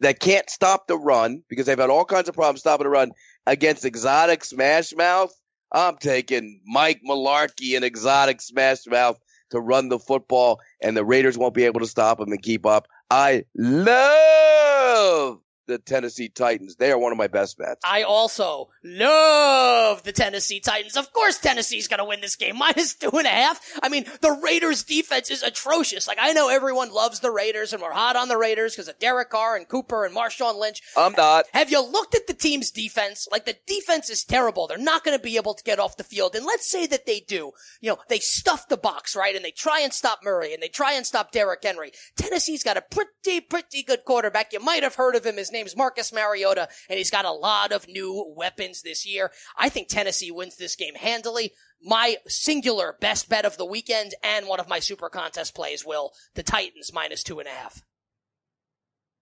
[0.00, 3.12] that can't stop the run because they've had all kinds of problems stopping the run
[3.46, 5.32] against exotic smash mouth.
[5.72, 9.18] I'm taking Mike Mularkey and exotic smash mouth
[9.50, 12.66] to run the football and the Raiders won't be able to stop them and keep
[12.66, 12.88] up.
[13.10, 15.38] I love
[15.70, 16.76] the Tennessee Titans.
[16.76, 17.80] They are one of my best bets.
[17.84, 20.96] I also love the Tennessee Titans.
[20.96, 22.56] Of course, Tennessee's going to win this game.
[22.58, 23.60] Minus two and a half.
[23.82, 26.06] I mean, the Raiders defense is atrocious.
[26.08, 28.98] Like, I know everyone loves the Raiders and we're hot on the Raiders because of
[28.98, 30.82] Derek Carr and Cooper and Marshawn Lynch.
[30.96, 31.46] I'm not.
[31.52, 33.28] Have you looked at the team's defense?
[33.30, 34.66] Like, the defense is terrible.
[34.66, 36.34] They're not going to be able to get off the field.
[36.34, 37.52] And let's say that they do.
[37.80, 39.36] You know, they stuff the box, right?
[39.36, 41.92] And they try and stop Murray and they try and stop Derrick Henry.
[42.16, 44.52] Tennessee's got a pretty, pretty good quarterback.
[44.52, 45.36] You might have heard of him.
[45.36, 49.30] His name's Marcus Mariota, and he's got a lot of new weapons this year.
[49.56, 51.52] I think Tennessee wins this game handily.
[51.82, 56.12] My singular best bet of the weekend and one of my super contest plays will
[56.34, 57.82] the Titans minus two and a half.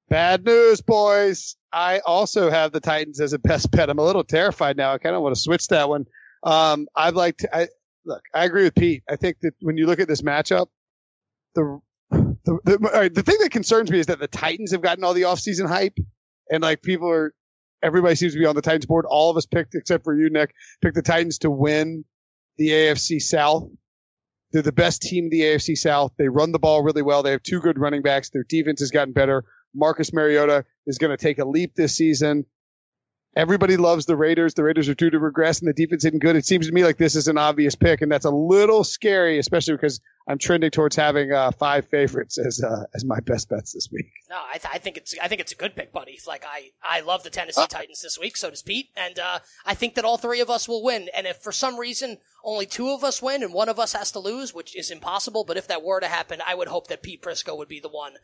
[0.08, 1.56] Bad news, boys.
[1.72, 3.90] I also have the Titans as a best bet.
[3.90, 4.92] I'm a little terrified now.
[4.92, 6.06] I kind of want to switch that one.
[6.44, 7.68] Um, I'd like to, I,
[8.04, 9.02] look, I agree with Pete.
[9.10, 10.68] I think that when you look at this matchup,
[11.54, 15.14] the, the, the, the thing that concerns me is that the Titans have gotten all
[15.14, 15.98] the offseason hype
[16.50, 17.34] and like people are,
[17.82, 19.04] everybody seems to be on the Titans board.
[19.08, 22.04] All of us picked, except for you, Nick, picked the Titans to win
[22.56, 23.68] the AFC South.
[24.52, 26.12] They're the best team in the AFC South.
[26.16, 27.22] They run the ball really well.
[27.22, 28.30] They have two good running backs.
[28.30, 29.44] Their defense has gotten better.
[29.74, 32.46] Marcus Mariota is going to take a leap this season.
[33.38, 34.54] Everybody loves the Raiders.
[34.54, 36.34] The Raiders are due to regress and the defense isn't good.
[36.34, 39.38] It seems to me like this is an obvious pick, and that's a little scary,
[39.38, 43.74] especially because I'm trending towards having uh, five favorites as uh, as my best bets
[43.74, 44.10] this week.
[44.28, 46.18] No, I, th- I think it's I think it's a good pick, buddy.
[46.26, 48.36] Like I I love the Tennessee Titans this week.
[48.36, 51.08] So does Pete, and uh, I think that all three of us will win.
[51.16, 54.10] And if for some reason only two of us win and one of us has
[54.12, 57.04] to lose, which is impossible, but if that were to happen, I would hope that
[57.04, 58.14] Pete Prisco would be the one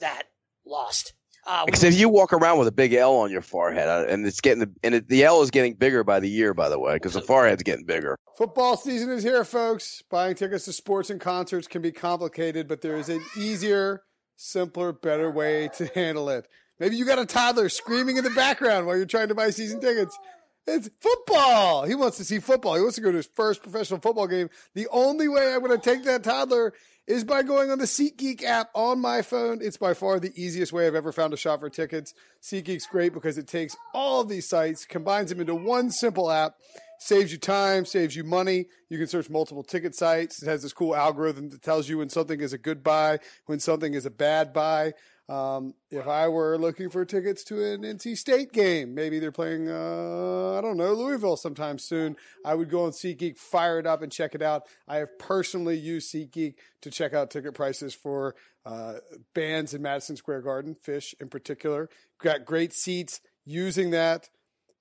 [0.00, 0.30] that
[0.64, 1.12] lost.
[1.46, 4.26] Uh, because if you walk around with a big L on your forehead, uh, and
[4.26, 6.78] it's getting the and it, the L is getting bigger by the year, by the
[6.78, 8.16] way, because the forehead's getting bigger.
[8.36, 10.02] Football season is here, folks.
[10.10, 14.02] Buying tickets to sports and concerts can be complicated, but there is an easier,
[14.36, 16.48] simpler, better way to handle it.
[16.80, 19.80] Maybe you got a toddler screaming in the background while you're trying to buy season
[19.80, 20.18] tickets.
[20.66, 21.84] It's football.
[21.84, 22.74] He wants to see football.
[22.74, 24.48] He wants to go to his first professional football game.
[24.74, 26.72] The only way I'm going to take that toddler
[27.06, 29.58] is by going on the SeatGeek app on my phone.
[29.60, 32.14] It's by far the easiest way I've ever found to shop for tickets.
[32.42, 36.54] SeatGeek's great because it takes all of these sites, combines them into one simple app,
[36.98, 38.66] saves you time, saves you money.
[38.88, 40.42] You can search multiple ticket sites.
[40.42, 43.60] It has this cool algorithm that tells you when something is a good buy, when
[43.60, 44.94] something is a bad buy.
[45.26, 49.70] Um, if I were looking for tickets to an NC State game, maybe they're playing,
[49.70, 54.02] uh, I don't know, Louisville sometime soon, I would go on SeatGeek, fire it up,
[54.02, 54.64] and check it out.
[54.86, 58.34] I have personally used SeatGeek to check out ticket prices for
[58.66, 58.94] uh,
[59.34, 61.88] bands in Madison Square Garden, Phish in particular.
[62.18, 64.28] Got great seats using that.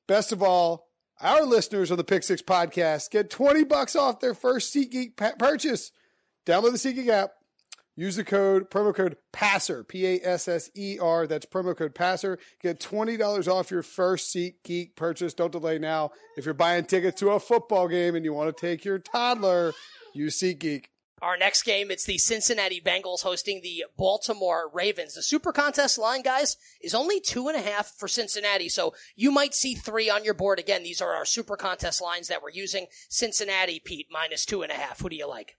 [0.07, 0.89] Best of all,
[1.21, 5.91] our listeners on the Pick Six podcast get 20 bucks off their first SeatGeek purchase.
[6.45, 7.31] Download the SeatGeek app
[7.95, 11.27] Use the code, promo code PASSER, P A S S E R.
[11.27, 12.39] That's promo code PASSER.
[12.61, 15.35] Get $20 off your first SeatGeek purchase.
[15.35, 16.11] Don't delay now.
[16.35, 19.73] If you're buying tickets to a football game and you want to take your toddler,
[20.13, 20.85] use SeatGeek.
[21.21, 25.13] Our next game, it's the Cincinnati Bengals hosting the Baltimore Ravens.
[25.13, 29.31] The Super Contest line, guys, is only two and a half for Cincinnati, so you
[29.31, 30.59] might see three on your board.
[30.59, 32.87] Again, these are our Super Contest lines that we're using.
[33.07, 34.99] Cincinnati, Pete, minus two and a half.
[34.99, 35.55] Who do you like?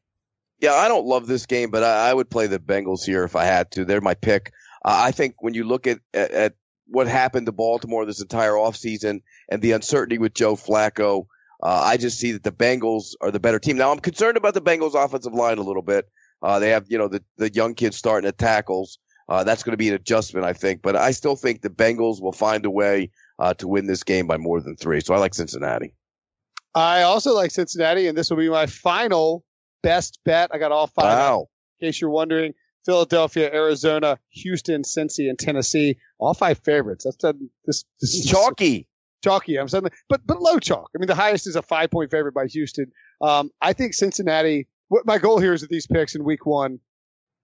[0.61, 3.37] Yeah, I don't love this game, but I, I would play the Bengals here if
[3.37, 3.85] I had to.
[3.85, 4.53] They're my pick.
[4.85, 6.53] Uh, I think when you look at, at, at
[6.87, 11.27] what happened to Baltimore this entire offseason and the uncertainty with Joe Flacco,
[11.63, 13.77] uh, I just see that the Bengals are the better team.
[13.77, 16.09] Now, I'm concerned about the Bengals' offensive line a little bit.
[16.43, 18.99] Uh, they have, you know, the, the young kids starting at tackles.
[19.29, 20.83] Uh, that's going to be an adjustment, I think.
[20.83, 24.27] But I still think the Bengals will find a way uh, to win this game
[24.27, 25.01] by more than three.
[25.01, 25.95] So I like Cincinnati.
[26.75, 29.45] I also like Cincinnati, and this will be my final
[29.85, 30.51] best bet.
[30.53, 31.17] I got all five.
[31.17, 31.49] Wow.
[31.79, 37.05] In case you're wondering, Philadelphia, Arizona, Houston, Cincy, and Tennessee, all five favorites.
[37.05, 37.35] That's a,
[37.67, 38.89] this, this is chalky.
[39.23, 39.57] Chalky.
[39.59, 40.91] I'm saying, but but low chalk.
[40.95, 42.87] I mean, the highest is a five point favorite by Houston.
[43.21, 44.67] Um, I think Cincinnati.
[44.89, 46.81] What my goal here is that these picks in Week One.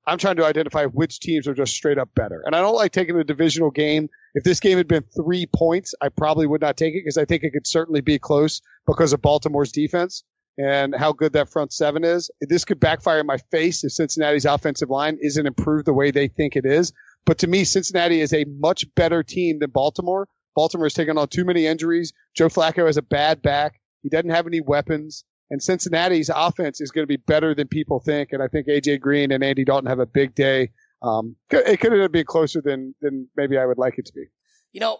[0.06, 2.42] I'm trying to identify which teams are just straight up better.
[2.46, 4.08] And I don't like taking a divisional game.
[4.34, 7.26] If this game had been three points, I probably would not take it because I
[7.26, 10.24] think it could certainly be close because of Baltimore's defense
[10.60, 12.30] and how good that front seven is.
[12.42, 16.28] This could backfire in my face if Cincinnati's offensive line isn't improved the way they
[16.28, 16.92] think it is.
[17.24, 20.28] But to me, Cincinnati is a much better team than Baltimore.
[20.54, 22.12] Baltimore has taken on too many injuries.
[22.36, 23.80] Joe Flacco has a bad back.
[24.02, 25.24] He doesn't have any weapons.
[25.50, 28.32] And Cincinnati's offense is going to be better than people think.
[28.32, 30.70] And I think AJ Green and Andy Dalton have a big day.
[31.02, 34.24] Um, it could have been closer than, than maybe I would like it to be.
[34.72, 34.98] You know,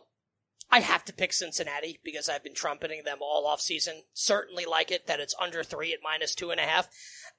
[0.71, 4.03] I have to pick Cincinnati because I've been trumpeting them all off season.
[4.13, 6.89] Certainly like it that it's under three at minus two and a half.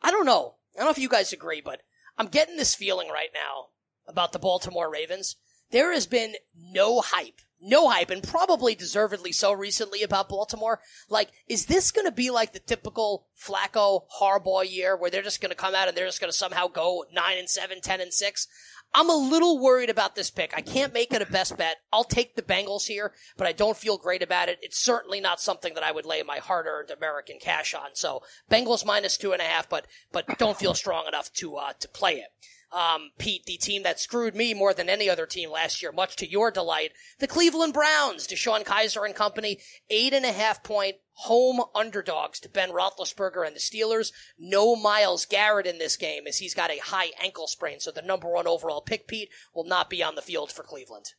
[0.01, 0.55] I don't know.
[0.75, 1.81] I don't know if you guys agree, but
[2.17, 3.67] I'm getting this feeling right now
[4.07, 5.37] about the Baltimore Ravens.
[5.71, 10.81] There has been no hype, no hype, and probably deservedly so recently about Baltimore.
[11.09, 15.39] Like, is this going to be like the typical Flacco Harbaugh year where they're just
[15.39, 18.01] going to come out and they're just going to somehow go nine and seven, ten
[18.01, 18.47] and six?
[18.93, 20.53] I'm a little worried about this pick.
[20.55, 21.77] I can't make it a best bet.
[21.93, 24.59] I'll take the Bengals here, but I don't feel great about it.
[24.61, 27.91] It's certainly not something that I would lay my hard-earned American cash on.
[27.93, 31.73] So Bengals minus two and a half, but but don't feel strong enough to uh,
[31.79, 32.29] to play it.
[32.75, 36.15] Um, Pete, the team that screwed me more than any other team last year, much
[36.17, 40.95] to your delight, the Cleveland Browns, DeShone Kizer and company, eight and a half point
[41.13, 44.11] home underdogs to Ben Roethlisberger and the Steelers.
[44.37, 48.01] No Myles Garrett in this game as he's got a high ankle sprain, so the
[48.01, 51.13] number one overall pick, Pete, will not be on the field for Cleveland.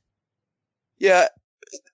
[0.98, 1.28] Yeah,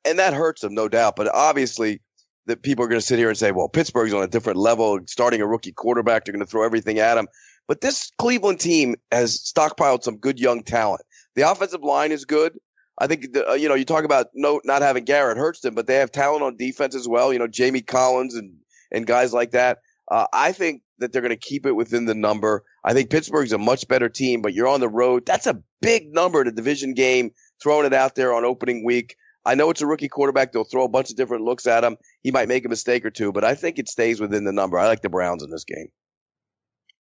[0.05, 1.17] and that hurts them, no doubt.
[1.17, 2.01] But obviously,
[2.47, 4.99] that people are going to sit here and say, well, Pittsburgh's on a different level,
[5.07, 6.25] starting a rookie quarterback.
[6.25, 7.29] They're going to throw everything at him.
[7.69, 11.03] But this Cleveland team has stockpiled some good young talent.
[11.35, 12.59] The offensive line is good.
[12.99, 15.75] I think the, uh, you know you talk about no not having Garrett hurts them,
[15.75, 17.33] but they have talent on defense as well.
[17.33, 18.57] You know Jamie Collins and
[18.91, 19.79] and guys like that.
[20.11, 22.65] Uh, I think that they're going to keep it within the number.
[22.83, 25.27] I think Pittsburgh's a much better team, but you're on the road.
[25.27, 27.33] That's a big number in a division game.
[27.63, 29.17] Throwing it out there on opening week.
[29.45, 30.53] I know it's a rookie quarterback.
[30.53, 31.97] They'll throw a bunch of different looks at him.
[32.23, 34.79] He might make a mistake or two, but I think it stays within the number.
[34.79, 35.89] I like the Browns in this game.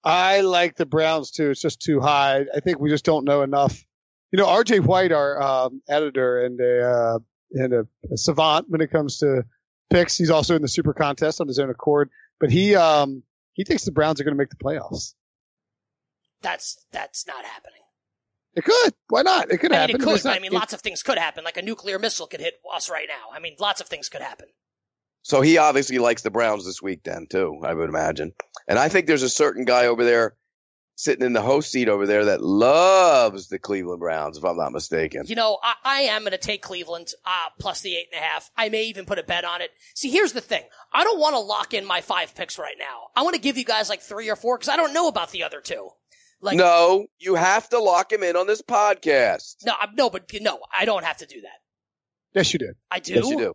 [0.04, 1.50] I like the Browns too.
[1.50, 2.46] It's just too high.
[2.56, 3.84] I think we just don't know enough.
[4.32, 7.20] You know, RJ White, our um, editor and a uh,
[7.54, 9.44] and a, a, savant when it comes to
[9.90, 10.18] picks.
[10.18, 12.10] He's also in the Super Contest on his own accord,
[12.40, 15.14] but he um, he thinks the Browns are going to make the playoffs.
[16.42, 17.82] That's that's not happening.
[18.56, 18.94] It could.
[19.10, 19.52] Why not?
[19.52, 19.96] It could I mean, happen.
[19.96, 20.26] It could.
[20.26, 21.44] Not, I mean, lots of things could happen.
[21.44, 23.34] Like a nuclear missile could hit us right now.
[23.34, 24.48] I mean, lots of things could happen.
[25.22, 27.62] So he obviously likes the Browns this week, then too.
[27.64, 28.34] I would imagine.
[28.68, 30.36] And I think there's a certain guy over there
[30.98, 34.72] sitting in the host seat over there that loves the Cleveland Browns, if I'm not
[34.72, 35.24] mistaken.
[35.28, 38.24] You know, I, I am going to take Cleveland uh, plus the eight and a
[38.24, 38.50] half.
[38.58, 39.70] I may even put a bet on it.
[39.94, 40.64] See, here's the thing.
[40.92, 43.10] I don't want to lock in my five picks right now.
[43.16, 45.32] I want to give you guys like three or four because I don't know about
[45.32, 45.90] the other two.
[46.42, 49.58] Like, no, you have to lock him in on this podcast.
[49.66, 51.60] No, I'm, no, but no, I don't have to do that.
[52.34, 52.74] Yes, you do.
[52.92, 53.14] I do.
[53.14, 53.54] Yes, you do.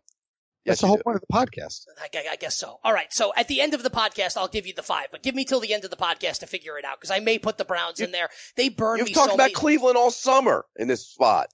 [0.64, 1.02] That's the whole do.
[1.02, 1.86] point of the podcast.
[2.00, 2.78] I, I, guess so.
[2.84, 3.12] All right.
[3.12, 5.44] So at the end of the podcast, I'll give you the five, but give me
[5.44, 7.64] till the end of the podcast to figure it out because I may put the
[7.64, 8.28] Browns you, in there.
[8.56, 9.12] They burn You've me.
[9.12, 9.54] talked so about many...
[9.54, 11.48] Cleveland all summer in this spot.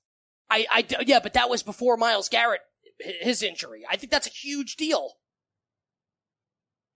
[0.50, 2.60] I, I, yeah, but that was before Myles Garrett
[3.00, 3.84] his injury.
[3.88, 5.12] I think that's a huge deal.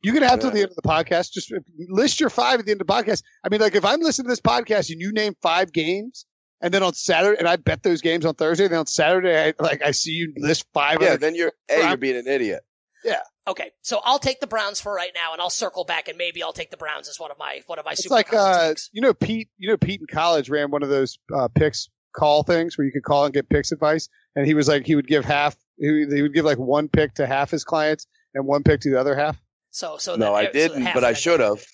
[0.02, 1.32] You can have till the end of the podcast.
[1.32, 1.52] Just
[1.88, 3.22] list your five at the end of the podcast.
[3.44, 6.26] I mean, like if I'm listening to this podcast and you name five games,
[6.62, 9.62] and then on Saturday, and I bet those games on Thursday, then on Saturday, I,
[9.62, 11.02] like I see you list five.
[11.02, 12.62] Yeah, then you're a you're being an idiot.
[13.04, 13.20] Yeah.
[13.48, 16.44] Okay, so I'll take the Browns for right now, and I'll circle back, and maybe
[16.44, 17.92] I'll take the Browns as one of my one of my.
[17.92, 19.48] It's like uh, you know, Pete.
[19.58, 22.92] You know, Pete in college ran one of those uh, picks call things where you
[22.92, 25.56] could call and get picks advice, and he was like, he would give half.
[25.76, 28.90] He, he would give like one pick to half his clients and one pick to
[28.90, 29.42] the other half.
[29.70, 31.64] So, so no, I didn't, so but I should have.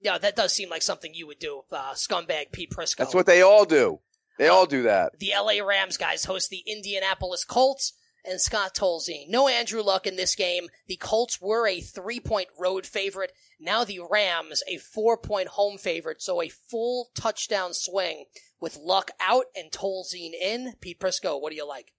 [0.00, 2.96] Yeah, that does seem like something you would do, uh, scumbag Pete Prisco.
[2.96, 3.98] That's what they all do.
[4.38, 5.18] They all do that.
[5.18, 7.94] The LA Rams guys host the Indianapolis Colts
[8.24, 9.28] and Scott Tolzien.
[9.28, 10.68] No Andrew Luck in this game.
[10.88, 13.32] The Colts were a three point road favorite.
[13.58, 16.20] Now the Rams a four point home favorite.
[16.20, 18.24] So a full touchdown swing
[18.60, 20.74] with Luck out and Tolzien in.
[20.80, 21.92] Pete Prisco, what do you like?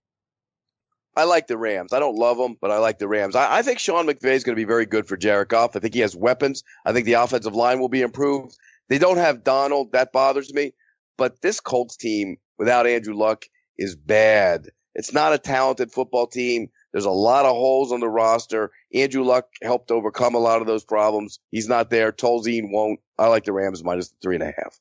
[1.16, 1.94] I like the Rams.
[1.94, 3.36] I don't love them, but I like the Rams.
[3.36, 5.76] I, I think Sean McVay is going to be very good for Jared Goff.
[5.76, 6.64] I think he has weapons.
[6.86, 8.56] I think the offensive line will be improved.
[8.88, 9.94] They don't have Donald.
[9.94, 10.74] That bothers me.
[11.18, 13.46] But this Colts team without Andrew Luck
[13.78, 14.68] is bad.
[14.96, 16.70] It's not a talented football team.
[16.92, 18.72] There's a lot of holes on the roster.
[18.94, 21.40] Andrew Luck helped overcome a lot of those problems.
[21.52, 22.12] He's not there.
[22.12, 23.00] Tolzien won't.
[23.20, 24.80] I like the Rams minus three and a half.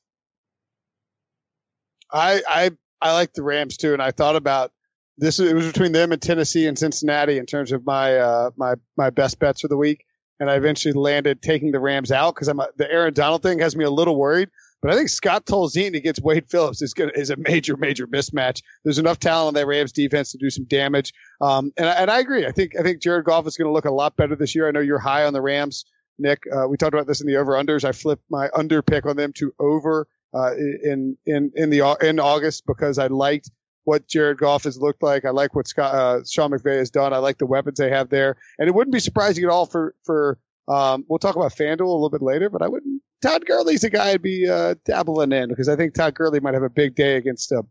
[2.11, 2.71] I I
[3.01, 4.71] I like the Rams too, and I thought about
[5.17, 8.75] this it was between them and Tennessee and Cincinnati in terms of my uh, my
[8.95, 10.05] my best bets for the week,
[10.39, 13.59] and I eventually landed taking the Rams out because I'm a, the Aaron Donald thing
[13.59, 14.49] has me a little worried.
[14.81, 18.61] But I think Scott Tolzien against Wade Phillips is good, is a major major mismatch.
[18.83, 21.13] There's enough talent on that Rams defense to do some damage.
[21.41, 22.45] Um, and and I agree.
[22.45, 24.67] I think I think Jared Goff is going to look a lot better this year.
[24.67, 25.85] I know you're high on the Rams,
[26.19, 26.43] Nick.
[26.55, 27.83] Uh, we talked about this in the over unders.
[27.83, 32.19] I flipped my under pick on them to over uh, in in in the in
[32.19, 33.49] August because I liked
[33.85, 35.23] what Jared Goff has looked like.
[35.23, 37.13] I like what Scott, uh, Sean McVay has done.
[37.13, 39.95] I like the weapons they have there, and it wouldn't be surprising at all for
[40.03, 40.37] for.
[40.69, 43.01] Um, we'll talk about FanDuel a little bit later, but I wouldn't.
[43.21, 46.53] Todd Gurley's a guy I'd be uh, dabbling in because I think Todd Gurley might
[46.53, 47.63] have a big day against a,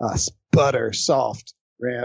[0.00, 1.54] a sputter soft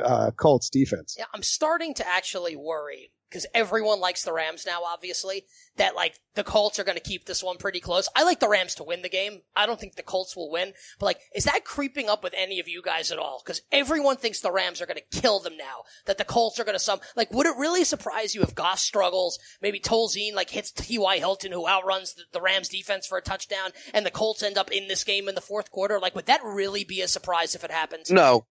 [0.03, 1.15] uh, Colts defense.
[1.17, 5.45] Yeah, I'm starting to actually worry because everyone likes the Rams now, obviously,
[5.77, 8.07] that like the Colts are going to keep this one pretty close.
[8.15, 9.41] I like the Rams to win the game.
[9.55, 12.59] I don't think the Colts will win, but like, is that creeping up with any
[12.59, 13.41] of you guys at all?
[13.43, 16.63] Because everyone thinks the Rams are going to kill them now, that the Colts are
[16.63, 20.51] going to some, like, would it really surprise you if Goff struggles, maybe Tolzien like
[20.51, 21.17] hits T.Y.
[21.17, 24.71] Hilton who outruns the, the Rams defense for a touchdown and the Colts end up
[24.71, 25.99] in this game in the fourth quarter?
[25.99, 28.11] Like, would that really be a surprise if it happens?
[28.11, 28.45] No,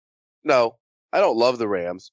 [0.43, 0.77] no.
[1.13, 2.13] I don't love the Rams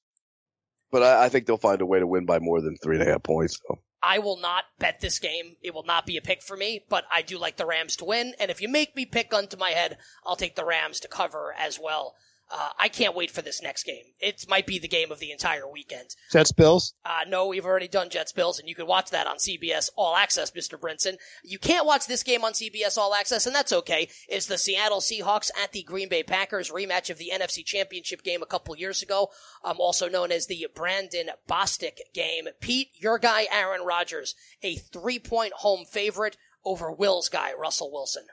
[0.90, 3.06] but I, I, think they'll find a way to win by more than three and
[3.06, 3.60] a half points.
[3.66, 3.78] So.
[4.02, 5.56] I will not bet this game.
[5.62, 8.04] It will not be a pick for me, but I do like the Rams to
[8.04, 8.34] win.
[8.38, 11.08] And if you make me pick gun to my head, I'll take the Rams to
[11.08, 12.14] cover as well.
[12.50, 14.04] Uh, I can't wait for this next game.
[14.20, 16.16] It might be the game of the entire weekend.
[16.32, 16.94] Jets Bills?
[17.04, 20.16] Uh, no, we've already done Jets Bills, and you can watch that on CBS All
[20.16, 20.80] Access, Mr.
[20.80, 21.16] Brinson.
[21.44, 24.08] You can't watch this game on CBS All Access, and that's okay.
[24.28, 28.42] It's the Seattle Seahawks at the Green Bay Packers rematch of the NFC Championship game
[28.42, 29.28] a couple years ago,
[29.62, 32.48] um, also known as the Brandon Bostick game.
[32.60, 38.24] Pete, your guy Aaron Rodgers, a three point home favorite over Will's guy Russell Wilson.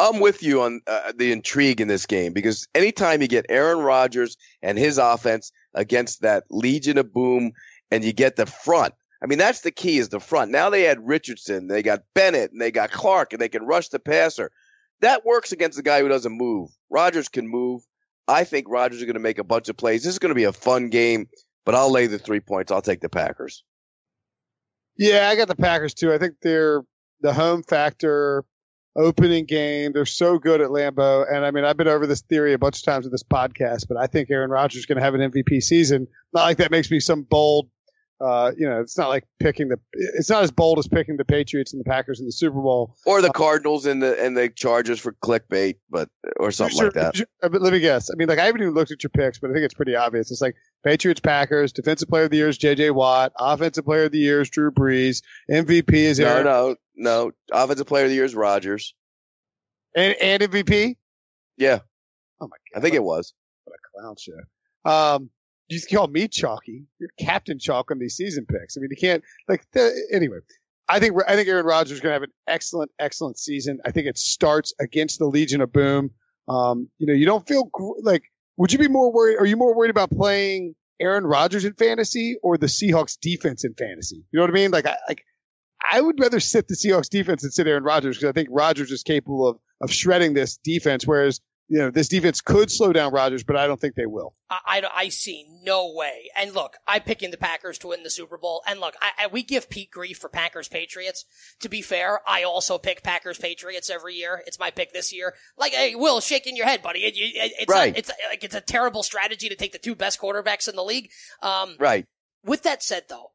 [0.00, 3.78] I'm with you on uh, the intrigue in this game because anytime you get Aaron
[3.78, 7.52] Rodgers and his offense against that Legion of Boom
[7.90, 10.50] and you get the front, I mean, that's the key is the front.
[10.50, 13.88] Now they had Richardson, they got Bennett, and they got Clark, and they can rush
[13.90, 14.50] the passer.
[15.00, 16.70] That works against a guy who doesn't move.
[16.90, 17.82] Rodgers can move.
[18.26, 20.02] I think Rodgers is going to make a bunch of plays.
[20.02, 21.28] This is going to be a fun game.
[21.64, 22.72] but I'll lay the three points.
[22.72, 23.62] I'll take the Packers.
[24.96, 26.12] Yeah, I got the Packers too.
[26.12, 26.82] I think they're
[27.20, 28.44] the home factor,
[28.96, 29.92] opening game.
[29.92, 31.24] They're so good at Lambeau.
[31.30, 33.88] And I mean, I've been over this theory a bunch of times in this podcast,
[33.88, 36.06] but I think Aaron Rodgers is going to have an MVP season.
[36.32, 37.68] Not like that makes me some bold
[38.22, 39.78] uh, you know, it's not like picking the.
[39.92, 42.94] It's not as bold as picking the Patriots and the Packers in the Super Bowl,
[43.04, 46.08] or the Cardinals and the and the Chargers for clickbait, but
[46.38, 47.16] or something sure, like that.
[47.16, 48.10] Sure, uh, let me guess.
[48.10, 49.96] I mean, like I haven't even looked at your picks, but I think it's pretty
[49.96, 50.30] obvious.
[50.30, 50.54] It's like
[50.84, 52.90] Patriots, Packers, Defensive Player of the Year is J.J.
[52.90, 56.44] Watt, Offensive Player of the Year is Drew Brees, MVP is Aaron.
[56.44, 57.62] No, no, no.
[57.64, 58.94] Offensive Player of the Year is Rodgers,
[59.96, 60.96] and, and MVP.
[61.56, 61.80] Yeah.
[62.40, 62.78] Oh my god!
[62.78, 63.34] I think it was.
[63.64, 64.38] What a clown show.
[64.84, 65.30] Um,
[65.74, 66.84] you call me chalky.
[66.98, 68.76] You're Captain Chalk on these season picks.
[68.76, 70.38] I mean, you can't like the, anyway.
[70.88, 73.78] I think I think Aaron Rodgers is going to have an excellent, excellent season.
[73.86, 76.10] I think it starts against the Legion of Boom.
[76.48, 77.70] Um, you know, you don't feel
[78.02, 78.24] like.
[78.58, 79.38] Would you be more worried?
[79.38, 83.72] Are you more worried about playing Aaron Rodgers in fantasy or the Seahawks defense in
[83.74, 84.24] fantasy?
[84.30, 84.70] You know what I mean?
[84.70, 85.24] Like, I like.
[85.90, 88.90] I would rather sit the Seahawks defense than sit Aaron Rodgers because I think Rodgers
[88.90, 91.40] is capable of of shredding this defense, whereas
[91.72, 94.34] you know, this defense could slow down Rodgers, but I don't think they will.
[94.50, 96.28] I, I, I, see no way.
[96.36, 98.62] And look, I'm picking the Packers to win the Super Bowl.
[98.66, 101.24] And look, I, I, we give Pete grief for Packers Patriots.
[101.60, 104.42] To be fair, I also pick Packers Patriots every year.
[104.46, 105.32] It's my pick this year.
[105.56, 107.04] Like, hey, Will, shaking your head, buddy.
[107.04, 107.94] It, it, it's right.
[107.94, 110.84] A, it's like it's a terrible strategy to take the two best quarterbacks in the
[110.84, 111.08] league.
[111.40, 112.04] Um, right.
[112.44, 113.30] With that said, though,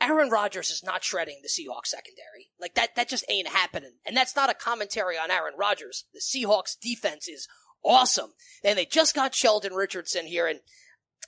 [0.00, 2.50] Aaron Rodgers is not shredding the Seahawks secondary.
[2.60, 3.94] Like that, that just ain't happening.
[4.04, 6.06] And that's not a commentary on Aaron Rodgers.
[6.12, 7.46] The Seahawks defense is
[7.84, 8.32] awesome.
[8.64, 10.60] And they just got Sheldon Richardson here, and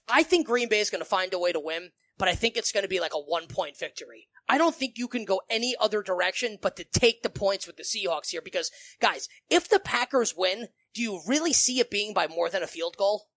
[0.08, 2.56] I think Green Bay is going to find a way to win, but I think
[2.56, 4.28] it's going to be like a one point victory.
[4.48, 7.76] I don't think you can go any other direction but to take the points with
[7.76, 8.70] the Seahawks here because,
[9.00, 12.66] guys, if the Packers win, do you really see it being by more than a
[12.66, 13.28] field goal?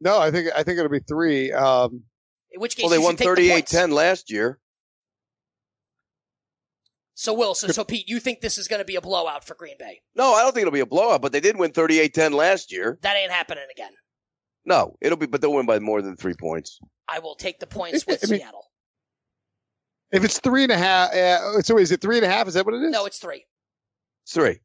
[0.00, 1.52] No, I think I think it'll be three.
[1.52, 2.02] Um,
[2.50, 4.58] In which case, well, they won 38-10 last year.
[7.18, 9.76] So Wilson, so Pete, you think this is going to be a blowout for Green
[9.78, 10.02] Bay?
[10.14, 12.98] No, I don't think it'll be a blowout, but they did win 38-10 last year.
[13.00, 13.92] That ain't happening again.
[14.66, 16.78] No, it'll be, but they'll win by more than three points.
[17.08, 18.66] I will take the points with I mean, Seattle.
[20.12, 22.48] If it's three and a half, uh, so is it three and a half?
[22.48, 22.92] Is that what it is?
[22.92, 23.46] No, it's three.
[24.24, 24.60] It's three.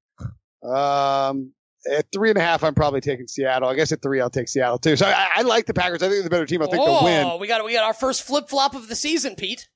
[0.62, 1.54] Um,
[1.89, 3.70] at three and a half, I'm probably taking Seattle.
[3.70, 4.97] I guess at three, I'll take Seattle too.
[4.97, 6.04] So I, I like the Packers.
[6.04, 6.62] I think they're the better team.
[6.62, 7.39] I think oh, they'll win.
[7.39, 9.70] we got we got our first flip flop of the season, Pete.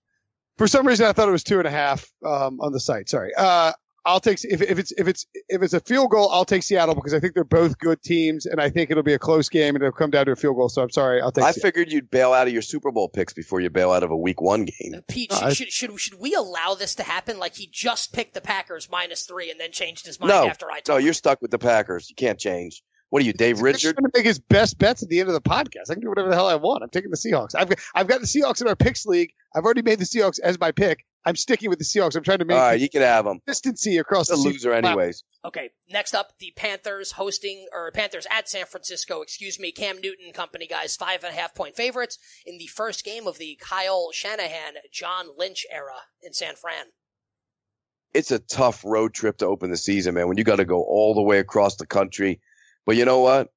[0.58, 3.10] For some reason, I thought it was two and a half um, on the site.
[3.10, 3.34] Sorry.
[3.36, 3.74] Uh,
[4.08, 6.94] I'll take if, if it's if it's if it's a field goal, I'll take Seattle
[6.94, 9.76] because I think they're both good teams, and I think it'll be a close game
[9.76, 10.70] and it'll come down to a field goal.
[10.70, 11.44] So I'm sorry, I'll take.
[11.44, 11.70] I Seattle.
[11.70, 14.16] figured you'd bail out of your Super Bowl picks before you bail out of a
[14.16, 14.94] Week One game.
[14.96, 17.40] Uh, Pete, should, should, should, should we allow this to happen?
[17.40, 20.70] Like he just picked the Packers minus three and then changed his mind no, after
[20.70, 20.82] I.
[20.82, 21.06] Told no, him.
[21.06, 22.08] you're stuck with the Packers.
[22.08, 22.84] You can't change.
[23.10, 23.96] What are you, Dave Richard?
[23.98, 25.90] I'm going to make his best bets at the end of the podcast.
[25.90, 26.84] I can do whatever the hell I want.
[26.84, 27.56] I'm taking the Seahawks.
[27.56, 29.32] I've got, I've got the Seahawks in our picks league.
[29.56, 31.06] I've already made the Seahawks as my pick.
[31.26, 32.16] I'm sticking with the Seahawks.
[32.16, 33.40] I'm trying to make All right, you can have them.
[33.46, 35.24] consistency across the the loser, anyways.
[35.44, 40.34] Okay, next up, the Panthers hosting, or Panthers at San Francisco, excuse me, Cam Newton
[40.34, 44.10] company guys, five and a half point favorites in the first game of the Kyle
[44.12, 46.88] Shanahan, John Lynch era in San Fran.
[48.14, 50.84] It's a tough road trip to open the season, man, when you got to go
[50.84, 52.40] all the way across the country.
[52.86, 53.50] But you know what?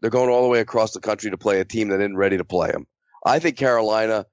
[0.00, 2.38] They're going all the way across the country to play a team that isn't ready
[2.38, 2.86] to play them.
[3.24, 4.26] I think Carolina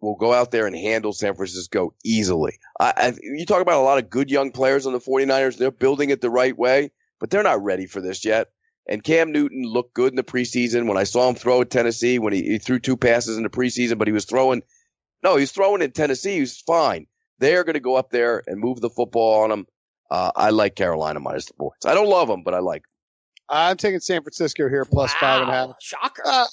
[0.00, 2.58] will go out there and handle San Francisco easily.
[2.78, 5.56] I, I, you talk about a lot of good young players on the 49ers.
[5.56, 8.48] They're building it the right way, but they're not ready for this yet.
[8.88, 10.86] And Cam Newton looked good in the preseason.
[10.86, 13.48] When I saw him throw at Tennessee, when he, he threw two passes in the
[13.48, 14.62] preseason, but he was throwing,
[15.22, 16.34] no, he's throwing in Tennessee.
[16.34, 17.06] He was fine.
[17.38, 19.66] They're going to go up there and move the football on him.
[20.10, 21.84] Uh, I like Carolina minus the points.
[21.84, 22.90] I don't love them, but I like them.
[23.48, 25.70] I'm taking San Francisco here plus wow, five and a half.
[25.80, 26.22] Shocker.
[26.24, 26.46] Uh,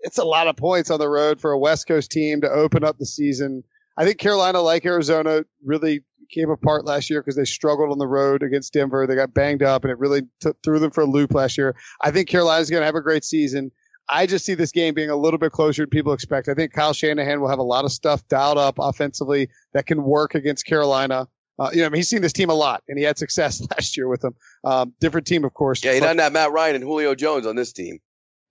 [0.00, 2.84] it's a lot of points on the road for a West Coast team to open
[2.84, 3.64] up the season.
[3.98, 8.06] I think Carolina, like Arizona, really came apart last year because they struggled on the
[8.06, 9.06] road against Denver.
[9.06, 11.74] They got banged up, and it really t- threw them for a loop last year.
[12.02, 13.70] I think Carolina's going to have a great season.
[14.08, 16.48] I just see this game being a little bit closer than people expect.
[16.48, 20.04] I think Kyle Shanahan will have a lot of stuff dialed up offensively that can
[20.04, 21.26] work against Carolina.
[21.58, 23.60] Uh, you know, I mean, he's seen this team a lot, and he had success
[23.70, 24.34] last year with them.
[24.64, 25.82] Um, different team, of course.
[25.82, 27.98] Yeah, he doesn't have Matt Ryan and Julio Jones on this team.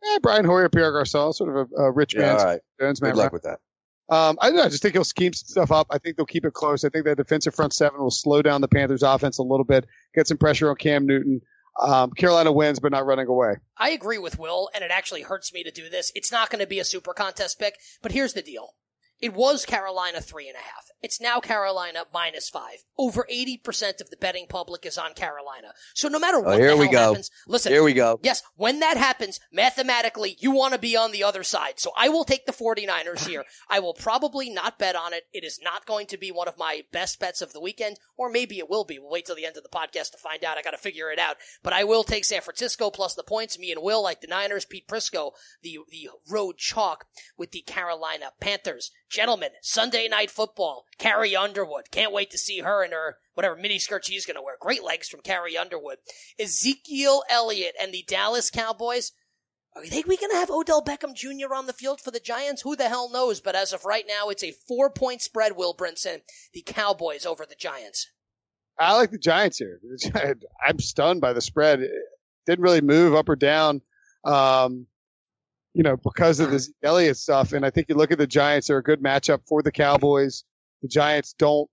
[0.03, 2.61] Yeah, Brian Hoyer, Pierre Garcon, sort of a, a rich yeah, man's all right.
[2.79, 3.33] Jones, Good Matt luck Ryan.
[3.33, 3.59] with that.
[4.07, 5.87] Um, I, know, I just think he'll scheme stuff up.
[5.89, 6.83] I think they'll keep it close.
[6.83, 9.85] I think that defensive front seven will slow down the Panthers' offense a little bit,
[10.13, 11.41] get some pressure on Cam Newton.
[11.81, 13.55] Um, Carolina wins, but not running away.
[13.77, 16.11] I agree with Will, and it actually hurts me to do this.
[16.15, 18.75] It's not going to be a super contest pick, but here's the deal.
[19.22, 20.86] It was Carolina three and a half.
[21.01, 22.84] It's now Carolina minus five.
[22.97, 25.74] Over 80% of the betting public is on Carolina.
[25.93, 27.09] So no matter oh, what Oh, here we go.
[27.09, 28.20] happens, listen, Here we go.
[28.24, 31.80] Yes, when that happens, mathematically, you want to be on the other side.
[31.80, 33.43] So I will take the 49ers here.
[33.70, 35.24] I will probably not bet on it.
[35.32, 38.30] It is not going to be one of my best bets of the weekend, or
[38.30, 38.97] maybe it will be.
[38.99, 40.57] We'll wait till the end of the podcast to find out.
[40.57, 41.38] I got to figure it out.
[41.61, 43.59] But I will take San Francisco plus the points.
[43.59, 44.66] Me and Will like the Niners.
[44.66, 47.05] Pete Prisco, the, the road chalk
[47.38, 48.91] with the Carolina Panthers.
[49.09, 50.85] Gentlemen, Sunday night football.
[50.97, 51.91] Carrie Underwood.
[51.91, 54.55] Can't wait to see her in her whatever mini skirt she's going to wear.
[54.59, 55.97] Great legs from Carrie Underwood.
[56.39, 59.11] Ezekiel Elliott and the Dallas Cowboys.
[59.75, 61.53] Are they we going to have Odell Beckham Jr.
[61.53, 62.61] on the field for the Giants?
[62.61, 63.41] Who the hell knows?
[63.41, 66.21] But as of right now, it's a four point spread, Will Brinson.
[66.53, 68.09] The Cowboys over the Giants.
[68.79, 69.79] I like the Giants here.
[70.65, 71.81] I'm stunned by the spread.
[71.81, 71.91] It
[72.45, 73.81] didn't really move up or down,
[74.23, 74.87] um,
[75.76, 77.51] you know, because of this Elliott stuff.
[77.51, 80.45] And I think you look at the Giants; they're a good matchup for the Cowboys.
[80.82, 81.69] The Giants don't,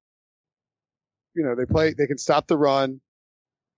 [1.34, 1.94] you know, they play.
[1.96, 3.00] They can stop the run.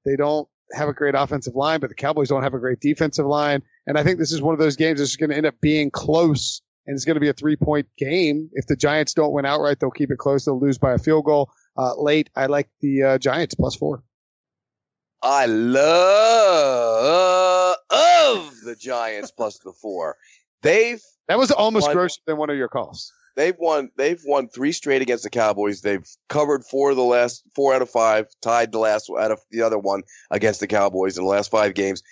[0.06, 3.26] They don't have a great offensive line, but the Cowboys don't have a great defensive
[3.26, 3.62] line.
[3.86, 5.90] And I think this is one of those games that's going to end up being
[5.90, 8.48] close, and it's going to be a three point game.
[8.54, 10.46] If the Giants don't win outright, they'll keep it close.
[10.46, 12.30] They'll lose by a field goal uh, late.
[12.34, 14.02] I like the uh, Giants plus four.
[15.24, 15.46] I
[16.64, 20.16] love of the Giants plus the four.
[20.62, 23.10] They've That was almost One- grosser than one of your calls.
[23.36, 25.80] they've won they've won three straight against the Cowboys.
[25.80, 29.40] They've covered four of the last four out of five, tied the last out of
[29.50, 32.02] the other one against the Cowboys in the last five games.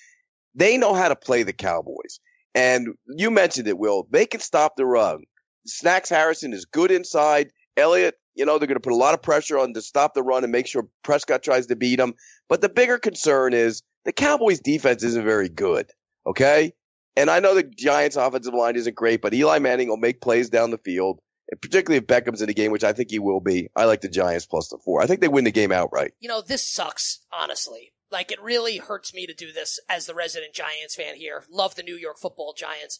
[0.54, 2.18] They know how to play the Cowboys.
[2.54, 4.06] And you mentioned it, Will.
[4.10, 5.24] They can stop the run.
[5.66, 7.50] Snacks Harrison is good inside.
[7.76, 10.22] Elliott, you know, they're going to put a lot of pressure on to stop the
[10.22, 12.14] run and make sure Prescott tries to beat them.
[12.48, 15.90] But the bigger concern is the Cowboys defense isn't very good.
[16.26, 16.72] Okay.
[17.16, 20.48] And I know the Giants offensive line isn't great, but Eli Manning will make plays
[20.48, 21.20] down the field,
[21.50, 23.68] and particularly if Beckham's in the game, which I think he will be.
[23.76, 25.02] I like the Giants plus the four.
[25.02, 26.12] I think they win the game outright.
[26.20, 27.92] You know, this sucks, honestly.
[28.10, 31.44] Like, it really hurts me to do this as the resident Giants fan here.
[31.50, 32.98] Love the New York football Giants.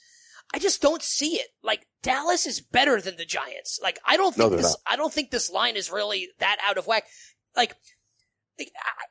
[0.54, 1.48] I just don't see it.
[1.62, 3.78] Like, Dallas is better than the Giants.
[3.82, 4.92] Like, I don't think they're this, not.
[4.92, 7.04] I don't think this line is really that out of whack.
[7.56, 7.76] Like,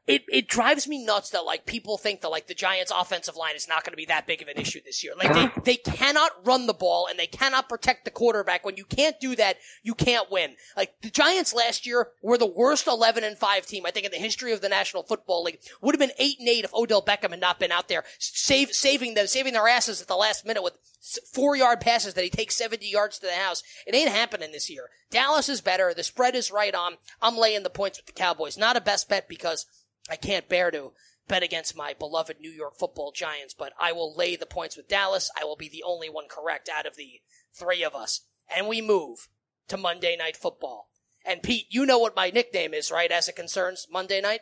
[0.07, 3.55] it, it drives me nuts that like people think that like the Giants offensive line
[3.55, 5.13] is not going to be that big of an issue this year.
[5.17, 8.65] Like they, they cannot run the ball and they cannot protect the quarterback.
[8.65, 10.55] When you can't do that, you can't win.
[10.77, 14.11] Like the Giants last year were the worst 11 and 5 team, I think in
[14.11, 15.59] the history of the National Football League.
[15.81, 18.71] Would have been 8 and 8 if Odell Beckham had not been out there save,
[18.71, 20.90] saving them, saving their asses at the last minute with s-
[21.33, 23.63] four yard passes that he takes 70 yards to the house.
[23.87, 24.89] It ain't happening this year.
[25.09, 25.93] Dallas is better.
[25.93, 26.97] The spread is right on.
[27.21, 28.57] I'm laying the points with the Cowboys.
[28.57, 29.65] Not a best bet because
[30.09, 30.93] I can't bear to
[31.27, 34.87] bet against my beloved New York football giants, but I will lay the points with
[34.87, 35.31] Dallas.
[35.39, 37.21] I will be the only one correct out of the
[37.53, 38.21] three of us.
[38.53, 39.29] And we move
[39.69, 40.89] to Monday Night Football.
[41.25, 44.41] And Pete, you know what my nickname is, right, as it concerns Monday night?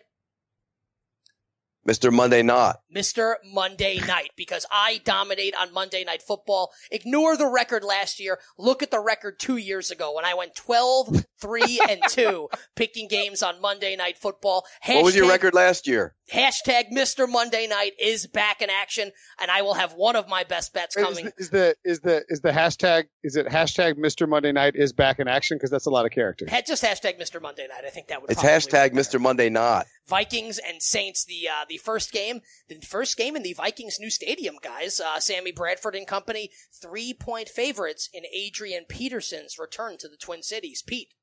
[1.90, 2.14] Mr.
[2.14, 2.76] Monday Night.
[2.96, 3.36] Mr.
[3.52, 6.72] Monday Night because I dominate on Monday Night Football.
[6.92, 8.38] Ignore the record last year.
[8.60, 13.08] Look at the record two years ago when I went 12, 3, and 2 picking
[13.08, 14.66] games on Monday Night Football.
[14.86, 16.14] What was your record last year?
[16.32, 17.28] Hashtag Mr.
[17.28, 19.12] Monday Night is back in action,
[19.42, 21.26] and I will have one of my best bets Is coming.
[21.26, 24.30] the, is the is the is the hashtag is it hashtag Mr.
[24.30, 26.50] Monday Night is back in action because that's a lot of characters.
[26.68, 27.42] Just hashtag Mr.
[27.42, 27.84] Monday Night.
[27.84, 28.30] I think that would.
[28.30, 29.06] It's hashtag work.
[29.06, 29.20] Mr.
[29.20, 29.88] Monday Not.
[30.10, 31.24] Vikings and Saints.
[31.24, 35.00] The uh, the first game, the first game in the Vikings' new stadium, guys.
[35.00, 36.50] Uh, Sammy Bradford and company,
[36.82, 40.84] three point favorites in Adrian Peterson's return to the Twin Cities.
[40.86, 41.14] Pete,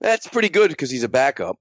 [0.00, 1.56] That's pretty good because he's a backup.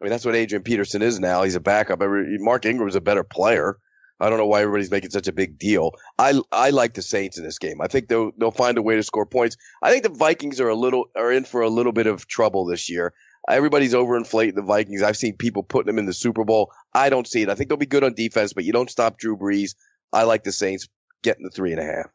[0.00, 1.42] I mean, that's what Adrian Peterson is now.
[1.42, 2.00] He's a backup.
[2.00, 3.76] Every, Mark Ingram's a better player.
[4.20, 5.92] I don't know why everybody's making such a big deal.
[6.18, 7.80] I I like the Saints in this game.
[7.80, 9.56] I think they'll they'll find a way to score points.
[9.82, 12.66] I think the Vikings are a little are in for a little bit of trouble
[12.66, 13.14] this year.
[13.48, 15.02] Everybody's overinflating the Vikings.
[15.02, 16.72] I've seen people putting them in the Super Bowl.
[16.92, 17.48] I don't see it.
[17.48, 19.74] I think they'll be good on defense, but you don't stop Drew Brees.
[20.12, 20.88] I like the Saints
[21.22, 22.06] getting the three and a half.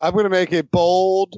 [0.00, 1.36] I'm going to make a bold,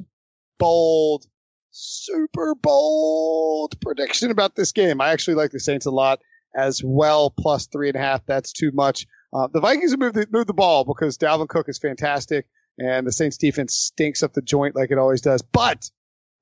[0.59, 1.27] bold,
[1.71, 5.01] super bold prediction about this game.
[5.01, 6.21] I actually like the Saints a lot
[6.57, 8.25] as well, plus three and a half.
[8.27, 9.07] That's too much.
[9.33, 12.47] Uh, the Vikings have moved the, moved the ball because Dalvin Cook is fantastic
[12.79, 15.43] and the Saints defense stinks up the joint like it always does.
[15.43, 15.91] But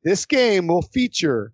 [0.04, 1.52] this game will feature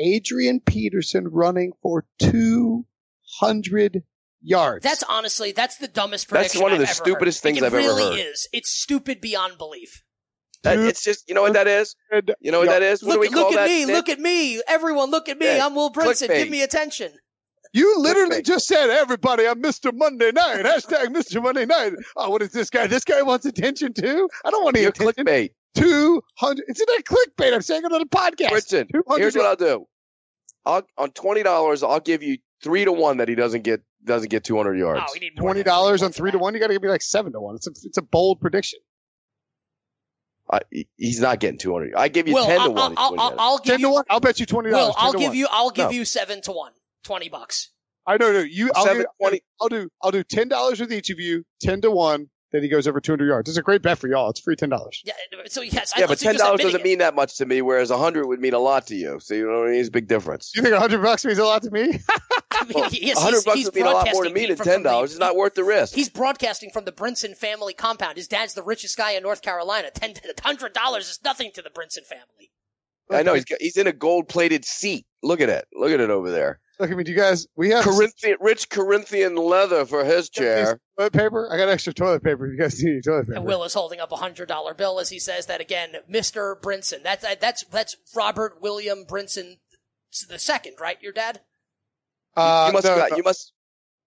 [0.00, 4.02] Adrian Peterson running for 200
[4.42, 4.82] yards.
[4.82, 6.58] that's honestly that's the dumbest prediction.
[6.58, 7.42] That's one of I've the stupidest heard.
[7.42, 8.48] things Like, I've it ever really is.
[8.52, 10.02] It's stupid beyond belief.
[10.62, 11.94] That- it's just you know what that is.
[12.40, 13.02] You know what that is.
[13.02, 13.68] What Look, do we call look at that?
[13.68, 13.84] me.
[13.86, 13.94] Nick?
[13.96, 14.62] Look at me.
[14.68, 15.46] Everyone, look at me.
[15.46, 16.28] Yeah, I'm Will Brinson.
[16.28, 16.38] clickbait.
[16.38, 17.12] Give me attention.
[17.72, 18.46] You literally Clickbait.
[18.46, 19.92] just said, everybody, I'm Mr.
[19.94, 20.64] Monday Night.
[20.64, 21.40] Hashtag Mr.
[21.40, 21.92] Monday Night.
[22.16, 22.88] Oh, what is this guy?
[22.88, 24.28] This guy wants attention too?
[24.44, 25.24] I don't want any You're attention.
[25.24, 25.50] clickbait.
[25.74, 26.64] Two hundred.
[26.68, 27.54] It's in that clickbait.
[27.54, 29.18] I'm saying it on the podcast.
[29.18, 29.86] Here's what I'll do.
[30.66, 34.30] I'll, on twenty dollars, I'll give you three to one that he doesn't get doesn't
[34.30, 35.02] get two hundred oh, yards.
[35.08, 36.54] Oh, twenty dollars on three to one.
[36.54, 37.54] You got to give me like seven to one.
[37.54, 38.80] It's a it's a bold prediction.
[40.52, 40.58] Uh,
[40.96, 41.94] he's not getting 200.
[41.94, 42.94] I give you 10 I'll, to 1.
[42.96, 44.04] I'll, I'll, I'll give 10 you, to 1.
[44.10, 44.72] I'll bet you $20.
[44.72, 45.36] Well, I'll give one.
[45.36, 45.90] you I'll give no.
[45.92, 46.72] you 7 to 1.
[47.04, 47.70] 20 bucks.
[48.04, 49.40] I know no, you I'll, seven, give, 20.
[49.60, 52.86] I'll do I'll do $10 with each of you, 10 to 1 that he goes
[52.88, 53.48] over 200 yards.
[53.48, 54.30] It's a great bet for y'all.
[54.30, 55.02] It's free ten dollars.
[55.04, 55.14] Yeah.
[55.46, 55.92] So yes.
[55.96, 58.40] Yeah, I, but so ten dollars doesn't mean that much to me, whereas hundred would
[58.40, 59.20] mean a lot to you.
[59.20, 59.80] So you know what I mean?
[59.80, 60.52] It's a big difference.
[60.54, 62.00] You think hundred bucks means a lot to me?
[62.74, 65.12] Well, yes, hundred bucks would mean a lot more to me than ten dollars.
[65.12, 65.94] It's not worth the risk.
[65.94, 68.18] He's broadcasting from the Brinson family compound.
[68.18, 69.90] His dad's the richest guy in North Carolina.
[69.90, 72.50] Ten hundred dollars is nothing to the Brinson family.
[73.10, 75.06] I know he's he's in a gold plated seat.
[75.22, 75.66] Look at it.
[75.74, 76.60] Look at it over there.
[76.78, 80.80] Look, I mean, do you guys, we have Corinthian, rich Corinthian leather for his chair.
[80.96, 81.46] toilet paper.
[81.52, 82.46] I got extra toilet paper.
[82.46, 83.36] You guys need any toilet paper?
[83.36, 86.56] And Will is holding up a hundred dollar bill as he says that again, Mister
[86.56, 87.02] Brinson.
[87.02, 89.58] That's that's that's Robert William Brinson
[90.28, 90.96] the second, right?
[91.02, 91.40] Your dad?
[92.36, 93.16] Uh, you must no, got, no.
[93.18, 93.52] you must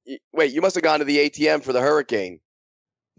[0.07, 0.51] y- wait.
[0.51, 2.39] You must have gone to the ATM for the hurricane.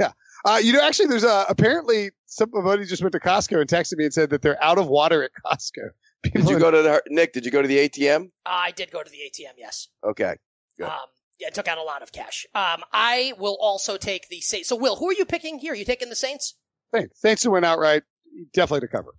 [0.00, 0.12] yeah.
[0.44, 4.04] Uh, you know, actually, there's a apparently somebody just went to Costco and texted me
[4.04, 5.90] and said that they're out of water at Costco.
[6.32, 7.32] People Did you go to the Hur- Nick?
[7.32, 8.26] Did you go to the ATM?
[8.44, 9.54] Uh, I did go to the ATM.
[9.56, 9.88] Yes.
[10.04, 10.36] Okay.
[10.78, 10.86] Good.
[10.86, 10.92] Um,
[11.38, 12.46] yeah, I took out a lot of cash.
[12.54, 14.68] Um, I will also take the Saints.
[14.68, 15.72] So, Will, who are you picking here?
[15.72, 16.54] Are you taking the Saints?
[16.94, 17.20] Saints.
[17.20, 18.04] Saints to win outright.
[18.52, 19.14] Definitely to cover.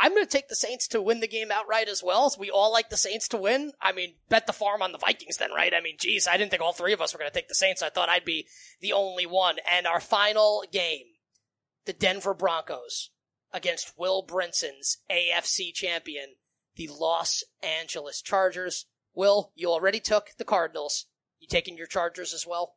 [0.00, 2.28] I'm going to take the Saints to win the game outright as well.
[2.28, 3.72] So we all like the Saints to win.
[3.80, 5.72] I mean, bet the farm on the Vikings then, right?
[5.72, 7.54] I mean, geez, I didn't think all three of us were going to take the
[7.54, 7.82] Saints.
[7.82, 8.48] I thought I'd be
[8.80, 9.56] the only one.
[9.70, 11.06] And our final game,
[11.84, 13.10] the Denver Broncos
[13.52, 16.34] against Will Brinson's AFC champion,
[16.76, 18.86] the Los Angeles Chargers.
[19.14, 21.06] Will, you already took the Cardinals.
[21.40, 22.74] You taking your Chargers as well?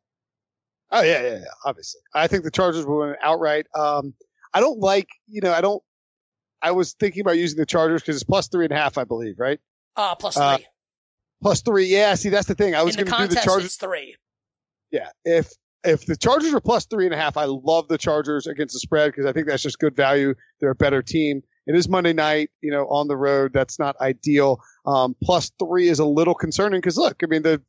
[0.91, 1.43] Oh yeah, yeah, yeah.
[1.65, 3.65] Obviously, I think the Chargers will win outright.
[3.75, 4.13] Um,
[4.53, 5.81] I don't like, you know, I don't.
[6.61, 9.03] I was thinking about using the Chargers because it's plus three and a half, I
[9.03, 9.59] believe, right?
[9.95, 10.43] Uh, plus three.
[10.43, 10.57] Uh,
[11.39, 11.85] Plus three.
[11.85, 12.15] Yeah.
[12.15, 12.73] See, that's the thing.
[12.73, 13.75] I was In going to do the Chargers.
[13.75, 14.15] three.
[14.89, 15.09] Yeah.
[15.23, 15.51] If
[15.83, 18.79] if the Chargers are plus three and a half, I love the Chargers against the
[18.79, 20.33] spread because I think that's just good value.
[20.59, 21.43] They're a better team.
[21.67, 23.51] It is Monday night, you know, on the road.
[23.53, 24.61] That's not ideal.
[24.85, 27.61] Um, plus three is a little concerning because look, I mean the.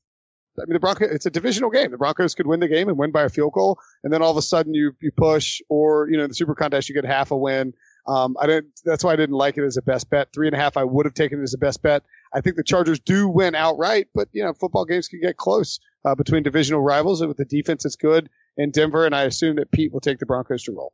[0.60, 1.10] I mean the Broncos.
[1.12, 1.92] It's a divisional game.
[1.92, 4.32] The Broncos could win the game and win by a field goal, and then all
[4.32, 7.30] of a sudden you you push, or you know, the Super Contest you get half
[7.30, 7.74] a win.
[8.08, 8.80] Um, I didn't.
[8.84, 10.32] That's why I didn't like it as a best bet.
[10.32, 12.02] Three and a half, I would have taken it as a best bet.
[12.32, 15.78] I think the Chargers do win outright, but you know, football games can get close
[16.04, 19.06] uh, between divisional rivals and with the defense that's good in Denver.
[19.06, 20.92] And I assume that Pete will take the Broncos to roll.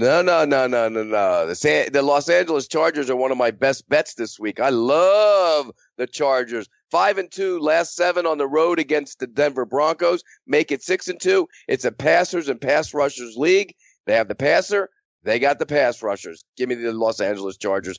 [0.00, 1.46] No, no, no, no, no, no.
[1.46, 4.58] The San, the Los Angeles Chargers are one of my best bets this week.
[4.58, 6.70] I love the Chargers.
[6.90, 10.22] Five and two, last seven on the road against the Denver Broncos.
[10.46, 11.48] Make it six and two.
[11.68, 13.74] It's a passers and pass rushers league.
[14.06, 14.88] They have the passer.
[15.22, 16.44] They got the pass rushers.
[16.56, 17.98] Give me the Los Angeles Chargers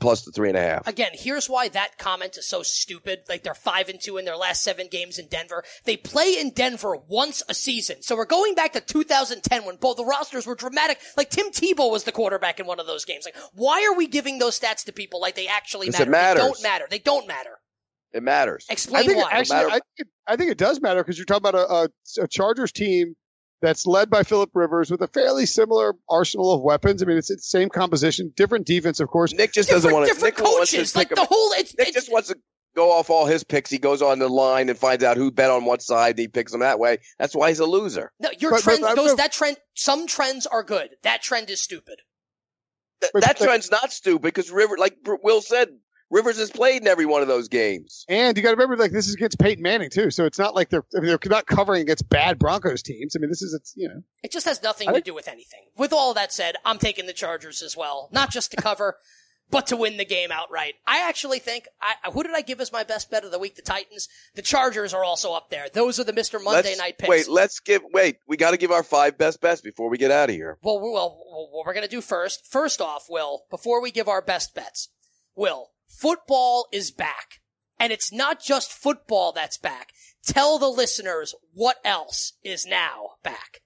[0.00, 0.86] plus the three and a half.
[0.86, 3.20] Again, here's why that comment is so stupid.
[3.28, 5.64] Like they're five and two in their last seven games in Denver.
[5.84, 8.02] They play in Denver once a season.
[8.02, 10.98] So we're going back to 2010 when both the rosters were dramatic.
[11.16, 13.24] Like Tim Tebow was the quarterback in one of those games.
[13.24, 16.40] Like, why are we giving those stats to people like they actually 'Cause it matter?
[16.40, 16.86] They don't matter.
[16.90, 17.58] They don't matter.
[18.12, 18.66] It matters.
[18.68, 19.30] I Explain think it why.
[19.32, 21.72] actually, I think it, I think it does matter because you're talking about a,
[22.20, 23.16] a, a Chargers team
[23.60, 27.02] that's led by Philip Rivers with a fairly similar arsenal of weapons.
[27.02, 29.32] I mean, it's, it's the same composition, different defense, of course.
[29.34, 30.12] Nick just doesn't want to.
[30.14, 30.92] different Nick wants to coaches.
[30.92, 31.52] pick Like a- the whole.
[31.52, 32.36] It's, Nick it's just wants to
[32.76, 33.70] go off all his picks.
[33.70, 36.10] He goes on the line and finds out who bet on what side.
[36.10, 36.98] And he picks them that way.
[37.18, 38.12] That's why he's a loser.
[38.20, 38.80] no, your But- but- trends.
[38.80, 39.56] but- those that trend.
[39.74, 40.90] Some trends are good.
[41.02, 42.00] That trend is stupid.
[43.00, 45.68] Th- that trend's not stupid because River, like Br- Will said,
[46.10, 48.04] Rivers has played in every one of those games.
[48.08, 50.54] And you got to remember, like this is against Peyton Manning too, so it's not
[50.54, 53.14] like they're I mean, they're not covering against bad Broncos teams.
[53.14, 55.14] I mean, this is it's you know It just has nothing I to think- do
[55.14, 55.66] with anything.
[55.76, 58.08] With all that said, I'm taking the Chargers as well.
[58.12, 58.96] Not just to cover,
[59.50, 60.74] but to win the game outright.
[60.86, 63.56] I actually think, I, who did I give as my best bet of the week?
[63.56, 64.08] The Titans.
[64.34, 65.68] The Chargers are also up there.
[65.72, 66.34] Those are the Mr.
[66.42, 67.08] Monday Let's- night picks.
[67.08, 67.82] Wait, let's give.
[67.92, 70.58] Wait, we got to give our five best bets before we get out of here.
[70.62, 74.08] Well, well, well, what we're going to do first, first off, Will, before we give
[74.08, 74.88] our best bets,
[75.34, 77.40] Will, football is back.
[77.80, 79.92] And it's not just football that's back.
[80.24, 83.60] Tell the listeners what else is now back.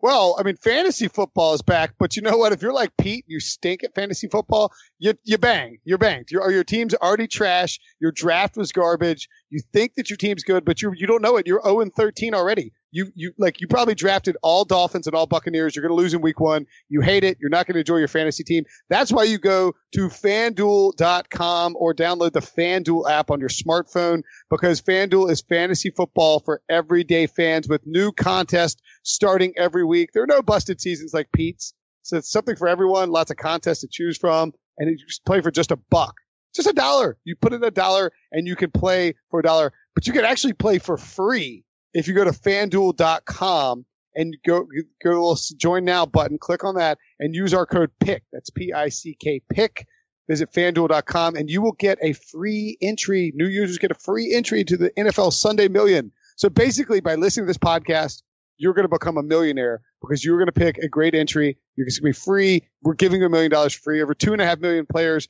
[0.00, 2.52] Well, I mean, fantasy football is back, but you know what?
[2.52, 4.72] If you're like Pete, you stink at fantasy football.
[5.00, 6.30] You you bang, you're banged.
[6.30, 7.80] Your your team's already trash.
[7.98, 9.28] Your draft was garbage.
[9.50, 11.48] You think that your team's good, but you you don't know it.
[11.48, 12.72] You're 0 and 13 already.
[12.90, 15.76] You you like you probably drafted all Dolphins and all Buccaneers.
[15.76, 16.66] You're going to lose in week one.
[16.88, 17.36] You hate it.
[17.38, 18.64] You're not going to enjoy your fantasy team.
[18.88, 24.80] That's why you go to FanDuel.com or download the FanDuel app on your smartphone because
[24.80, 30.10] FanDuel is fantasy football for everyday fans with new contests starting every week.
[30.14, 31.74] There are no busted seasons like Pete's.
[32.02, 35.42] So it's something for everyone, lots of contests to choose from, and you just play
[35.42, 36.14] for just a buck.
[36.54, 37.18] Just a dollar.
[37.24, 40.24] You put in a dollar and you can play for a dollar, but you can
[40.24, 41.64] actually play for free
[41.98, 43.84] if you go to fanduel.com
[44.14, 44.66] and go,
[45.02, 48.22] go to the join now button, click on that and use our code PICK.
[48.32, 49.86] That's P-I-C-K PICK.
[50.28, 53.32] Visit fanduel.com and you will get a free entry.
[53.34, 56.12] New users get a free entry to the NFL Sunday Million.
[56.36, 58.22] So basically by listening to this podcast,
[58.58, 61.56] you're going to become a millionaire because you're going to pick a great entry.
[61.76, 62.68] You're going to be free.
[62.82, 64.02] We're giving you a million dollars free.
[64.02, 65.28] Over two and a half million players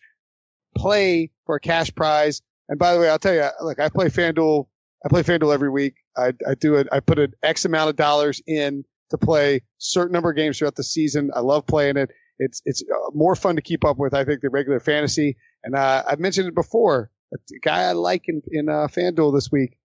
[0.77, 2.43] play for a cash prize.
[2.69, 4.67] And by the way, I'll tell you, look, I play FanDuel.
[5.05, 5.95] I play FanDuel every week.
[6.17, 6.89] I, I do it.
[6.91, 10.77] I put an X amount of dollars in to play certain number of games throughout
[10.77, 11.31] the season.
[11.35, 12.11] I love playing it.
[12.39, 15.37] It's, it's uh, more fun to keep up with, I think, than regular fantasy.
[15.65, 17.11] And, uh, I've mentioned it before.
[17.33, 19.77] A guy I like in, in, uh, FanDuel this week,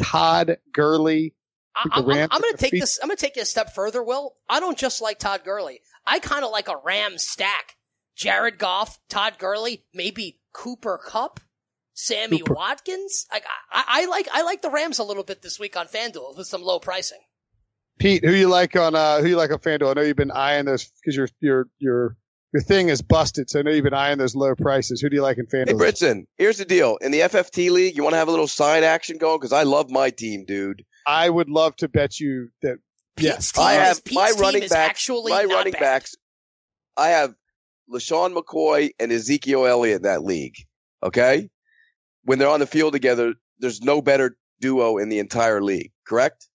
[0.00, 1.34] Todd Gurley.
[1.76, 2.98] I, I'm, I'm, I'm going to take this.
[3.02, 4.02] I'm going to take it a step further.
[4.02, 5.80] Will I don't just like Todd Gurley.
[6.06, 7.76] I kind of like a Ram stack.
[8.16, 11.38] Jared Goff, Todd Gurley, maybe Cooper Kupp,
[11.96, 12.54] Sammy Cooper.
[12.54, 13.26] Watkins.
[13.32, 13.40] I,
[13.72, 16.46] I, I, like I like the Rams a little bit this week on FanDuel with
[16.46, 17.20] some low pricing.
[17.98, 19.90] Pete, who you like on uh, who you like on FanDuel?
[19.90, 22.16] I know you've been eyeing those because your your your
[22.52, 23.48] your thing is busted.
[23.48, 25.00] So I know you've been eyeing those low prices.
[25.00, 25.68] Who do you like in FanDuel?
[25.68, 26.98] Hey, Brinson, here's the deal.
[26.98, 29.62] In the FFT league, you want to have a little side action going because I
[29.62, 30.84] love my team, dude.
[31.06, 32.76] I would love to bet you that.
[33.18, 35.08] Yes, I have my running backs.
[35.08, 35.80] My running bad.
[35.80, 36.14] backs.
[36.98, 37.34] I have
[37.90, 40.56] LeSean McCoy and Ezekiel Elliott in that league.
[41.02, 41.48] Okay.
[42.26, 45.92] When they're on the field together, there's no better duo in the entire league.
[46.06, 46.48] Correct?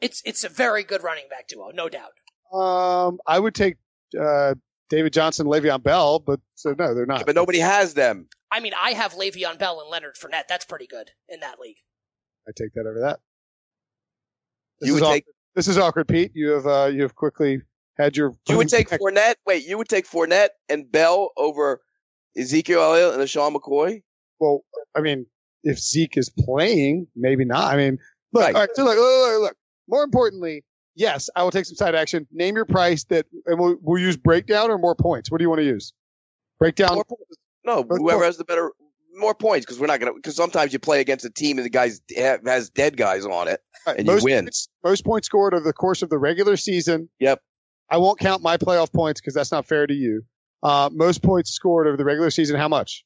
[0.00, 1.70] It's, it's a very good running back duo.
[1.72, 2.12] No doubt.
[2.52, 3.76] Um, I would take,
[4.20, 4.54] uh,
[4.88, 7.18] David Johnson, Le'Veon Bell, but so no, they're not.
[7.18, 8.26] Yeah, but nobody has them.
[8.50, 10.48] I mean, I have Le'Veon Bell and Leonard Fournette.
[10.48, 11.76] That's pretty good in that league.
[12.48, 13.20] I take that over that.
[14.80, 15.24] This you would take.
[15.24, 15.34] Awkward.
[15.54, 16.30] This is awkward, Pete.
[16.34, 17.60] You have uh, you have quickly
[17.98, 18.32] had your.
[18.48, 19.00] You would take back.
[19.00, 19.34] Fournette.
[19.46, 21.82] Wait, you would take Fournette and Bell over
[22.34, 24.02] Ezekiel Elliott and Sean McCoy.
[24.40, 24.64] Well,
[24.94, 25.26] I mean,
[25.62, 27.72] if Zeke is playing, maybe not.
[27.72, 27.98] I mean,
[28.32, 28.44] look.
[28.44, 28.54] Right.
[28.54, 28.70] All right.
[28.74, 29.56] So look, look, look, look.
[29.88, 30.64] More importantly,
[30.94, 32.26] yes, I will take some side action.
[32.32, 35.30] Name your price that, and we'll, we'll use breakdown or more points.
[35.30, 35.92] What do you want to use?
[36.58, 37.02] Breakdown.
[37.64, 38.72] No, whoever has the better
[39.18, 41.70] more points because we're not gonna because sometimes you play against a team and the
[41.70, 43.98] guys has dead guys on it right.
[43.98, 44.44] and most you win.
[44.44, 47.08] Points, most points scored over the course of the regular season.
[47.18, 47.40] Yep.
[47.90, 50.22] I won't count my playoff points because that's not fair to you.
[50.62, 52.56] Uh, most points scored over the regular season.
[52.56, 53.04] How much?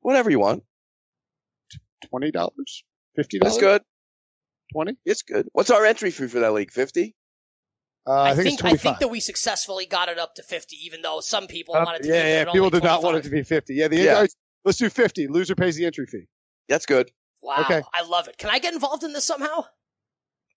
[0.00, 0.62] Whatever you want.
[2.08, 2.84] Twenty dollars.
[3.16, 3.54] Fifty dollars.
[3.54, 3.82] That's good.
[4.72, 4.96] Twenty.
[5.04, 5.48] It's good.
[5.52, 6.70] What's our entry fee for that league?
[6.70, 7.14] Fifty.
[8.06, 11.02] Uh, I, I, think, I think that we successfully got it up to fifty, even
[11.02, 12.08] though some people uh, wanted to.
[12.08, 12.52] Yeah, yeah.
[12.52, 13.74] People did not want it to be fifty.
[13.74, 14.26] Yeah, the yeah.
[14.64, 15.28] let's do fifty.
[15.28, 16.26] Loser pays the entry fee.
[16.68, 17.10] That's good.
[17.42, 17.82] Wow, okay.
[17.94, 18.38] I love it.
[18.38, 19.64] Can I get involved in this somehow?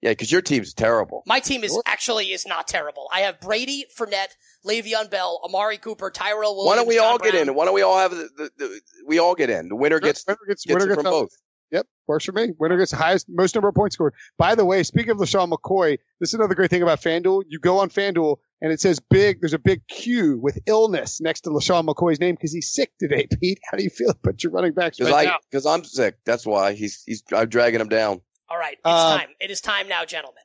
[0.04, 1.24] Yeah, because your team's terrible.
[1.26, 3.08] My team is actually is not terrible.
[3.14, 4.36] I have Brady, Fournette,
[4.68, 6.68] Le'Veon Bell, Amari Cooper, Tyrell Williams.
[6.68, 7.32] Why don't we John all Brown.
[7.32, 7.56] get in?
[7.56, 9.70] Why don't we all have the, the, the we all get in?
[9.70, 11.30] The winner gets winner gets, gets, winner gets from both.
[11.72, 12.50] Yep, works for me.
[12.60, 14.14] Winner gets the highest, most number of points scored.
[14.38, 17.44] By the way, speaking of LeSean McCoy, this is another great thing about FanDuel.
[17.48, 21.42] You go on FanDuel and it says big, there's a big Q with illness next
[21.42, 23.60] to LeSean McCoy's name because he's sick today, Pete.
[23.72, 26.18] How do you feel about your running backs Cause right I, Because I'm sick.
[26.26, 28.22] That's why he's, he's, I'm dragging him down.
[28.50, 28.74] All right.
[28.74, 29.30] It's uh, time.
[29.40, 30.44] It is time now, gentlemen,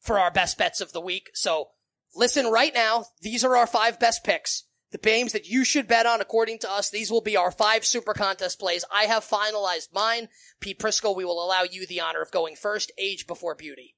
[0.00, 1.30] for our best bets of the week.
[1.34, 1.68] So
[2.14, 3.06] listen right now.
[3.22, 6.70] These are our five best picks the games that you should bet on according to
[6.70, 6.90] us.
[6.90, 8.84] These will be our five super contest plays.
[8.92, 10.28] I have finalized mine.
[10.60, 12.90] Pete Prisco, we will allow you the honor of going first.
[12.98, 13.94] Age before beauty.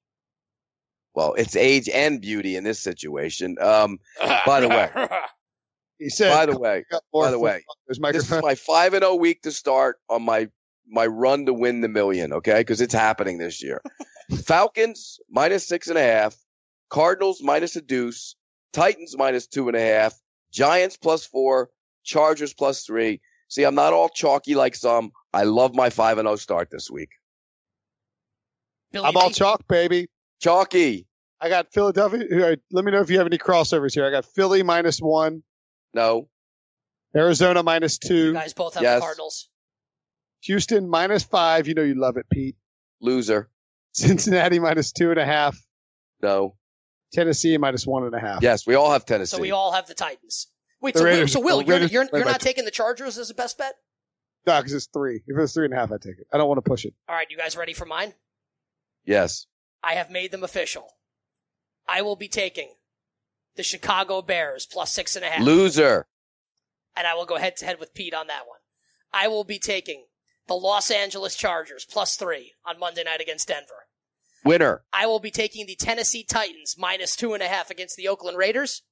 [1.14, 3.57] Well, it's age and beauty in this situation.
[3.61, 3.98] Um,
[4.46, 4.90] by the way,
[5.98, 6.34] he said.
[6.34, 9.53] By the way, by the way, this is my five and zero oh week to
[9.53, 10.48] start on my
[10.91, 12.32] my run to win the million.
[12.32, 13.80] Okay, because it's happening this year.
[14.45, 16.36] Falcons minus six and a half.
[16.88, 18.36] Cardinals minus a deuce.
[18.72, 20.14] Titans minus two and a half.
[20.53, 21.70] Giants plus four,
[22.05, 23.20] Chargers plus three.
[23.49, 25.11] See, I'm not all chalky like some.
[25.32, 27.11] I love my 5 and 0 start this week.
[28.93, 30.09] Billy I'm all chalk, baby.
[30.41, 31.07] Chalky.
[31.41, 32.57] I got Philadelphia.
[32.70, 34.07] Let me know if you have any crossovers here.
[34.07, 35.43] I got Philly minus one.
[35.95, 36.28] No.
[37.14, 38.26] Arizona minus two.
[38.26, 39.01] You guys both have yes.
[39.01, 39.49] the Cardinals.
[40.43, 41.68] Houston minus five.
[41.68, 42.57] You know you love it, Pete.
[43.01, 43.49] Loser.
[43.93, 45.59] Cincinnati minus two and a half.
[46.22, 46.57] No.
[47.12, 48.43] Tennessee minus one and a half.
[48.43, 49.36] Yes, we all have Tennessee.
[49.36, 50.47] So we all have the Titans.
[50.80, 53.30] Wait, the so, Raiders, Will, so Will, you're, you're, you're not taking the Chargers as
[53.30, 53.74] a best bet?
[54.47, 55.16] No, because it's three.
[55.26, 56.26] If it was three and a half, I'd take it.
[56.32, 56.95] I don't want to push it.
[57.09, 58.14] All right, you guys ready for mine?
[59.05, 59.47] Yes.
[59.82, 60.95] I have made them official.
[61.88, 62.74] I will be taking
[63.57, 65.43] the Chicago Bears plus six and a half.
[65.43, 66.07] Loser.
[66.97, 68.59] And I will go head to head with Pete on that one.
[69.12, 70.05] I will be taking
[70.51, 73.86] the Los Angeles Chargers plus three on Monday night against Denver.
[74.44, 74.82] Winner.
[74.92, 78.36] I will be taking the Tennessee Titans minus two and a half against the Oakland
[78.36, 78.82] Raiders.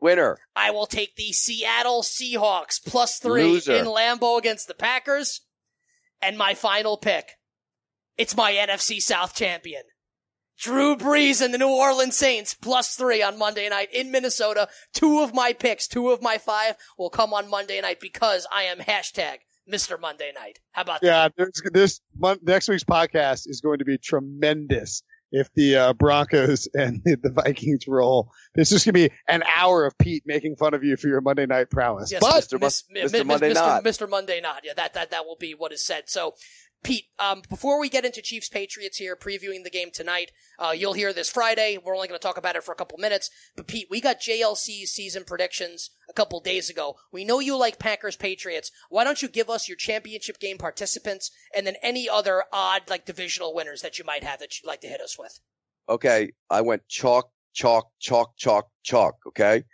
[0.00, 0.38] Winner.
[0.56, 3.76] I will take the Seattle Seahawks plus three Loser.
[3.76, 5.42] in Lambeau against the Packers.
[6.20, 7.28] And my final pick.
[8.18, 9.82] It's my NFC South champion.
[10.58, 14.68] Drew Brees and the New Orleans Saints plus three on Monday night in Minnesota.
[14.92, 18.64] Two of my picks, two of my five will come on Monday night because I
[18.64, 19.38] am hashtag
[19.70, 20.00] Mr.
[20.00, 20.58] Monday night.
[20.72, 21.34] How about that?
[21.38, 25.02] Yeah, this month, next week's podcast is going to be tremendous.
[25.32, 29.42] If the uh, Broncos and the, the Vikings roll, this is going to be an
[29.56, 32.12] hour of Pete making fun of you for your Monday night prowess.
[32.12, 32.60] Yes, but Mr.
[32.60, 33.26] Miss- Mon- Mi- Mr.
[33.26, 33.54] Monday Mr.
[33.54, 33.84] Night.
[33.84, 34.08] Mr.
[34.08, 34.60] Monday Night.
[34.62, 36.04] Yeah, that, that, that will be what is said.
[36.08, 36.34] So,
[36.84, 40.92] Pete, um, before we get into Chiefs Patriots here, previewing the game tonight, uh, you'll
[40.92, 41.78] hear this Friday.
[41.82, 43.30] We're only going to talk about it for a couple minutes.
[43.56, 46.96] But Pete, we got JLC's season predictions a couple days ago.
[47.10, 48.70] We know you like Packers Patriots.
[48.90, 53.06] Why don't you give us your championship game participants and then any other odd, like
[53.06, 55.40] divisional winners that you might have that you'd like to hit us with?
[55.88, 59.16] Okay, I went chalk, chalk, chalk, chalk, chalk.
[59.28, 59.64] Okay,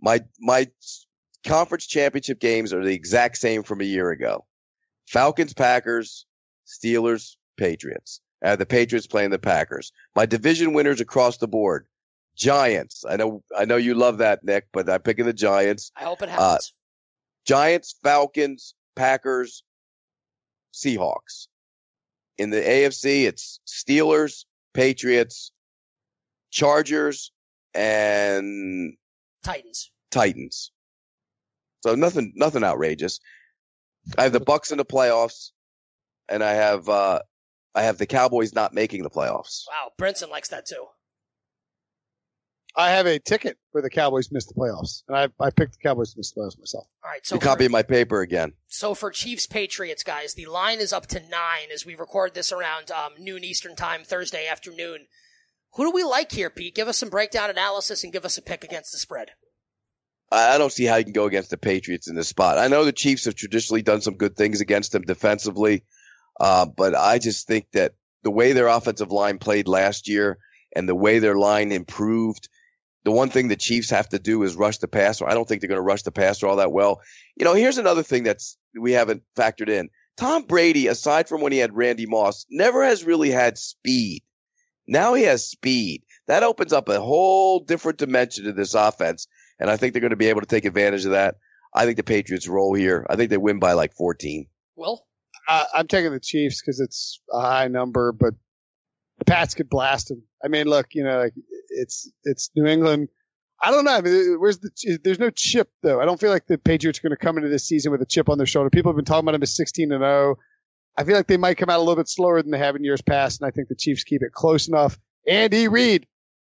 [0.00, 0.66] my my
[1.46, 4.46] conference championship games are the exact same from a year ago.
[5.06, 6.24] Falcons, Packers,
[6.66, 8.20] Steelers, Patriots.
[8.42, 9.92] I have the Patriots playing the Packers.
[10.14, 11.86] My division winners across the board.
[12.36, 13.04] Giants.
[13.08, 15.92] I know I know you love that, Nick, but I'm picking the Giants.
[15.96, 16.74] I hope it uh, happens.
[17.46, 19.62] Giants, Falcons, Packers,
[20.72, 21.46] Seahawks.
[22.38, 25.52] In the AFC, it's Steelers, Patriots,
[26.50, 27.30] Chargers,
[27.74, 28.96] and
[29.44, 29.90] Titans.
[30.10, 30.72] Titans.
[31.84, 33.20] So nothing, nothing outrageous.
[34.18, 35.50] I have the Bucks in the playoffs,
[36.28, 37.20] and I have, uh,
[37.74, 39.64] I have the Cowboys not making the playoffs.
[39.68, 40.86] Wow, Brinson likes that too.
[42.76, 45.88] I have a ticket where the Cowboys missed the playoffs, and I, I picked the
[45.88, 46.86] Cowboys to miss the playoffs myself.
[47.04, 48.52] All right, so You for- copy my paper again.
[48.66, 52.50] So for Chiefs Patriots, guys, the line is up to nine as we record this
[52.50, 55.06] around um, noon Eastern time Thursday afternoon.
[55.74, 56.74] Who do we like here, Pete?
[56.74, 59.30] Give us some breakdown analysis and give us a pick against the spread.
[60.32, 62.58] I I don't see how you can go against the Patriots in this spot.
[62.58, 65.84] I know the Chiefs have traditionally done some good things against them defensively,
[66.40, 70.38] uh, but I just think that the way their offensive line played last year
[70.74, 72.48] and the way their line improved,
[73.04, 75.28] the one thing the Chiefs have to do is rush the passer.
[75.28, 77.00] I don't think they're going to rush the passer all that well.
[77.36, 79.90] You know, here's another thing that's we haven't factored in.
[80.16, 84.22] Tom Brady, aside from when he had Randy Moss, never has really had speed.
[84.86, 86.02] Now he has speed.
[86.26, 89.26] That opens up a whole different dimension to this offense
[89.58, 91.36] and I think they're going to be able to take advantage of that.
[91.74, 93.06] I think the Patriots roll here.
[93.08, 94.46] I think they win by like 14.
[94.76, 95.04] Will?
[95.48, 98.34] Uh, I'm taking the Chiefs because it's a high number, but
[99.18, 100.22] the Pats could blast them.
[100.44, 101.34] I mean, look, you know, like
[101.70, 103.08] it's it's New England.
[103.62, 103.92] I don't know.
[103.94, 104.98] I mean, where's the?
[105.02, 106.00] There's no chip though.
[106.00, 108.06] I don't feel like the Patriots are going to come into this season with a
[108.06, 108.68] chip on their shoulder.
[108.70, 110.36] People have been talking about them as 16 and 0.
[110.96, 112.84] I feel like they might come out a little bit slower than they have in
[112.84, 114.98] years past, and I think the Chiefs keep it close enough.
[115.26, 116.06] Andy Reid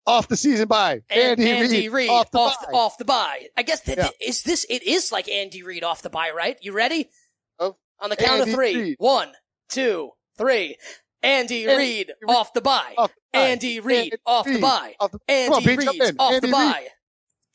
[0.06, 1.02] off the season bye.
[1.10, 2.66] And Andy, Andy Reid Reid off the off, bye.
[2.70, 3.46] the, off the bye.
[3.56, 4.08] I guess that Yeah.
[4.20, 4.64] is this.
[4.70, 6.56] It is like Andy Reid off the bye, right?
[6.62, 7.10] You ready?
[8.00, 8.76] On the count Andy of three.
[8.76, 8.96] Reid.
[8.98, 9.32] One,
[9.68, 10.76] two, three.
[11.22, 12.94] Andy Andy Reid Reid off the bye.
[12.96, 13.40] off the bye.
[13.44, 14.94] Andy Reid Andy off the Reid bye.
[15.00, 16.16] off the- Andy Come on, Pete, jump Reid's in.
[16.18, 16.52] off the Reid.
[16.52, 16.86] bye.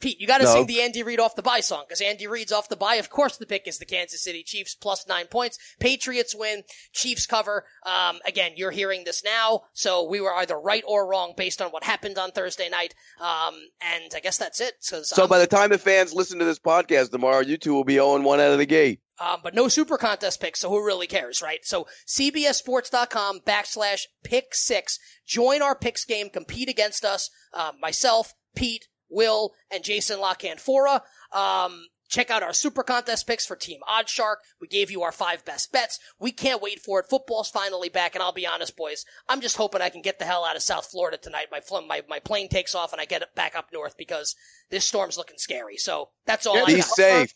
[0.01, 0.53] Pete, you got to No.
[0.53, 2.95] sing the Andy Reid off the bye song because Andy Reid's off the bye.
[2.95, 5.57] Of course, the pick is the Kansas City Chiefs plus nine points.
[5.79, 6.63] Patriots win.
[6.91, 7.65] Chiefs cover.
[7.85, 11.71] Um, again, you're hearing this now, so we were either right or wrong based on
[11.71, 12.93] what happened on Thursday night.
[13.21, 14.73] Um, and I guess that's it.
[14.81, 17.85] So, So by the time the fans listen to this podcast tomorrow, you two will
[17.85, 18.99] be 0 1 out of the gate.
[19.19, 21.59] Um, but no super contest picks, so who really cares, right?
[21.63, 24.99] So CBSSports.com backslash pick six.
[25.25, 27.29] Join our picks game, compete against us.
[27.53, 31.01] Um, myself, Pete, Will, and Jason La Canfora.
[31.31, 34.35] Um, check out our super contest picks for Team Oddshark.
[34.61, 35.99] We gave you our five best bets.
[36.19, 37.07] We can't wait for it.
[37.09, 40.25] Football's finally back, and I'll be honest, boys, I'm just hoping I can get the
[40.25, 41.47] hell out of South Florida tonight.
[41.51, 44.35] My fl- my my plane takes off, and I get it back up north because
[44.69, 45.77] this storm's looking scary.
[45.77, 46.85] So that's all Yeah, I Be got.
[46.85, 47.33] safe.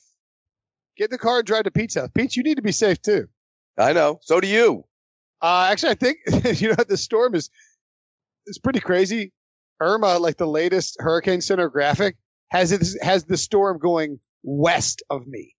[0.99, 2.09] Get in the car and drive to Pete's house.
[2.13, 3.29] Pete, you need to be safe too.
[3.77, 4.19] I know.
[4.21, 4.83] So do you.
[5.41, 6.17] Uh, actually, I think
[6.61, 7.49] you know the storm is
[8.47, 9.31] is pretty crazy.
[9.79, 12.17] Irma, like the latest Hurricane Center graphic,
[12.49, 15.55] has it has the storm going west of me.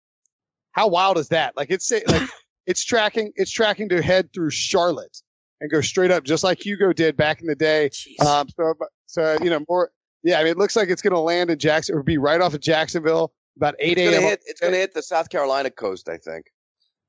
[0.74, 1.56] How wild is that?
[1.56, 2.28] Like it's say- like
[2.68, 5.22] it's tracking it's tracking to head through Charlotte
[5.62, 7.92] and go straight up, just like Hugo did back in the day.
[7.94, 8.26] Jeez.
[8.26, 8.74] Um, so
[9.06, 9.90] so you know more.
[10.22, 12.42] Yeah, I mean, it looks like it's going to land in Jackson or be right
[12.42, 14.22] off of Jacksonville about eight It's going a.m.
[14.24, 16.48] to hit, it's gonna hit the South Carolina coast, I think.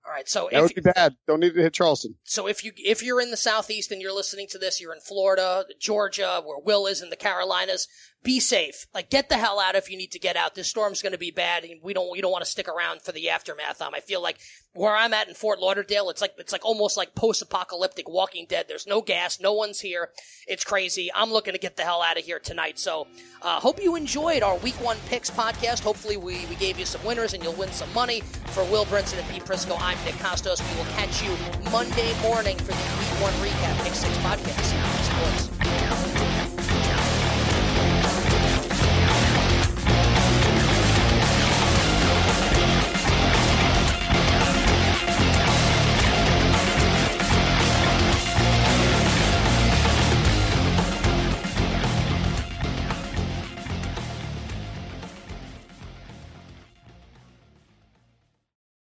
[0.05, 1.15] all right, so That if would be bad.
[1.27, 2.17] Don't need to hit Charleston.
[2.25, 5.01] So if you if you're in the southeast and you're listening to this, you're in
[5.01, 7.87] Florida, Georgia, where Will is in the Carolinas.
[8.23, 8.87] Be safe.
[8.93, 10.55] Like, get the hell out if you need to get out.
[10.55, 13.01] This storm's going to be bad, and we don't we don't want to stick around
[13.01, 13.81] for the aftermath.
[13.81, 14.39] Um, I feel like
[14.75, 18.67] where I'm at in Fort Lauderdale, it's like it's like almost like post-apocalyptic Walking Dead.
[18.69, 20.11] There's no gas, no one's here.
[20.47, 21.11] It's crazy.
[21.15, 22.79] I'm looking to get the hell out of here tonight.
[22.79, 23.07] So,
[23.41, 25.81] uh, hope you enjoyed our Week One Picks podcast.
[25.81, 28.21] Hopefully, we we gave you some winners, and you'll win some money.
[28.49, 30.61] For Will Brinson and Pete Prisco, I'm Nick Kostos.
[30.71, 31.35] We will catch you
[31.71, 35.49] Monday morning for the Week One recap Pick Six podcast.
[35.49, 35.70] Sports.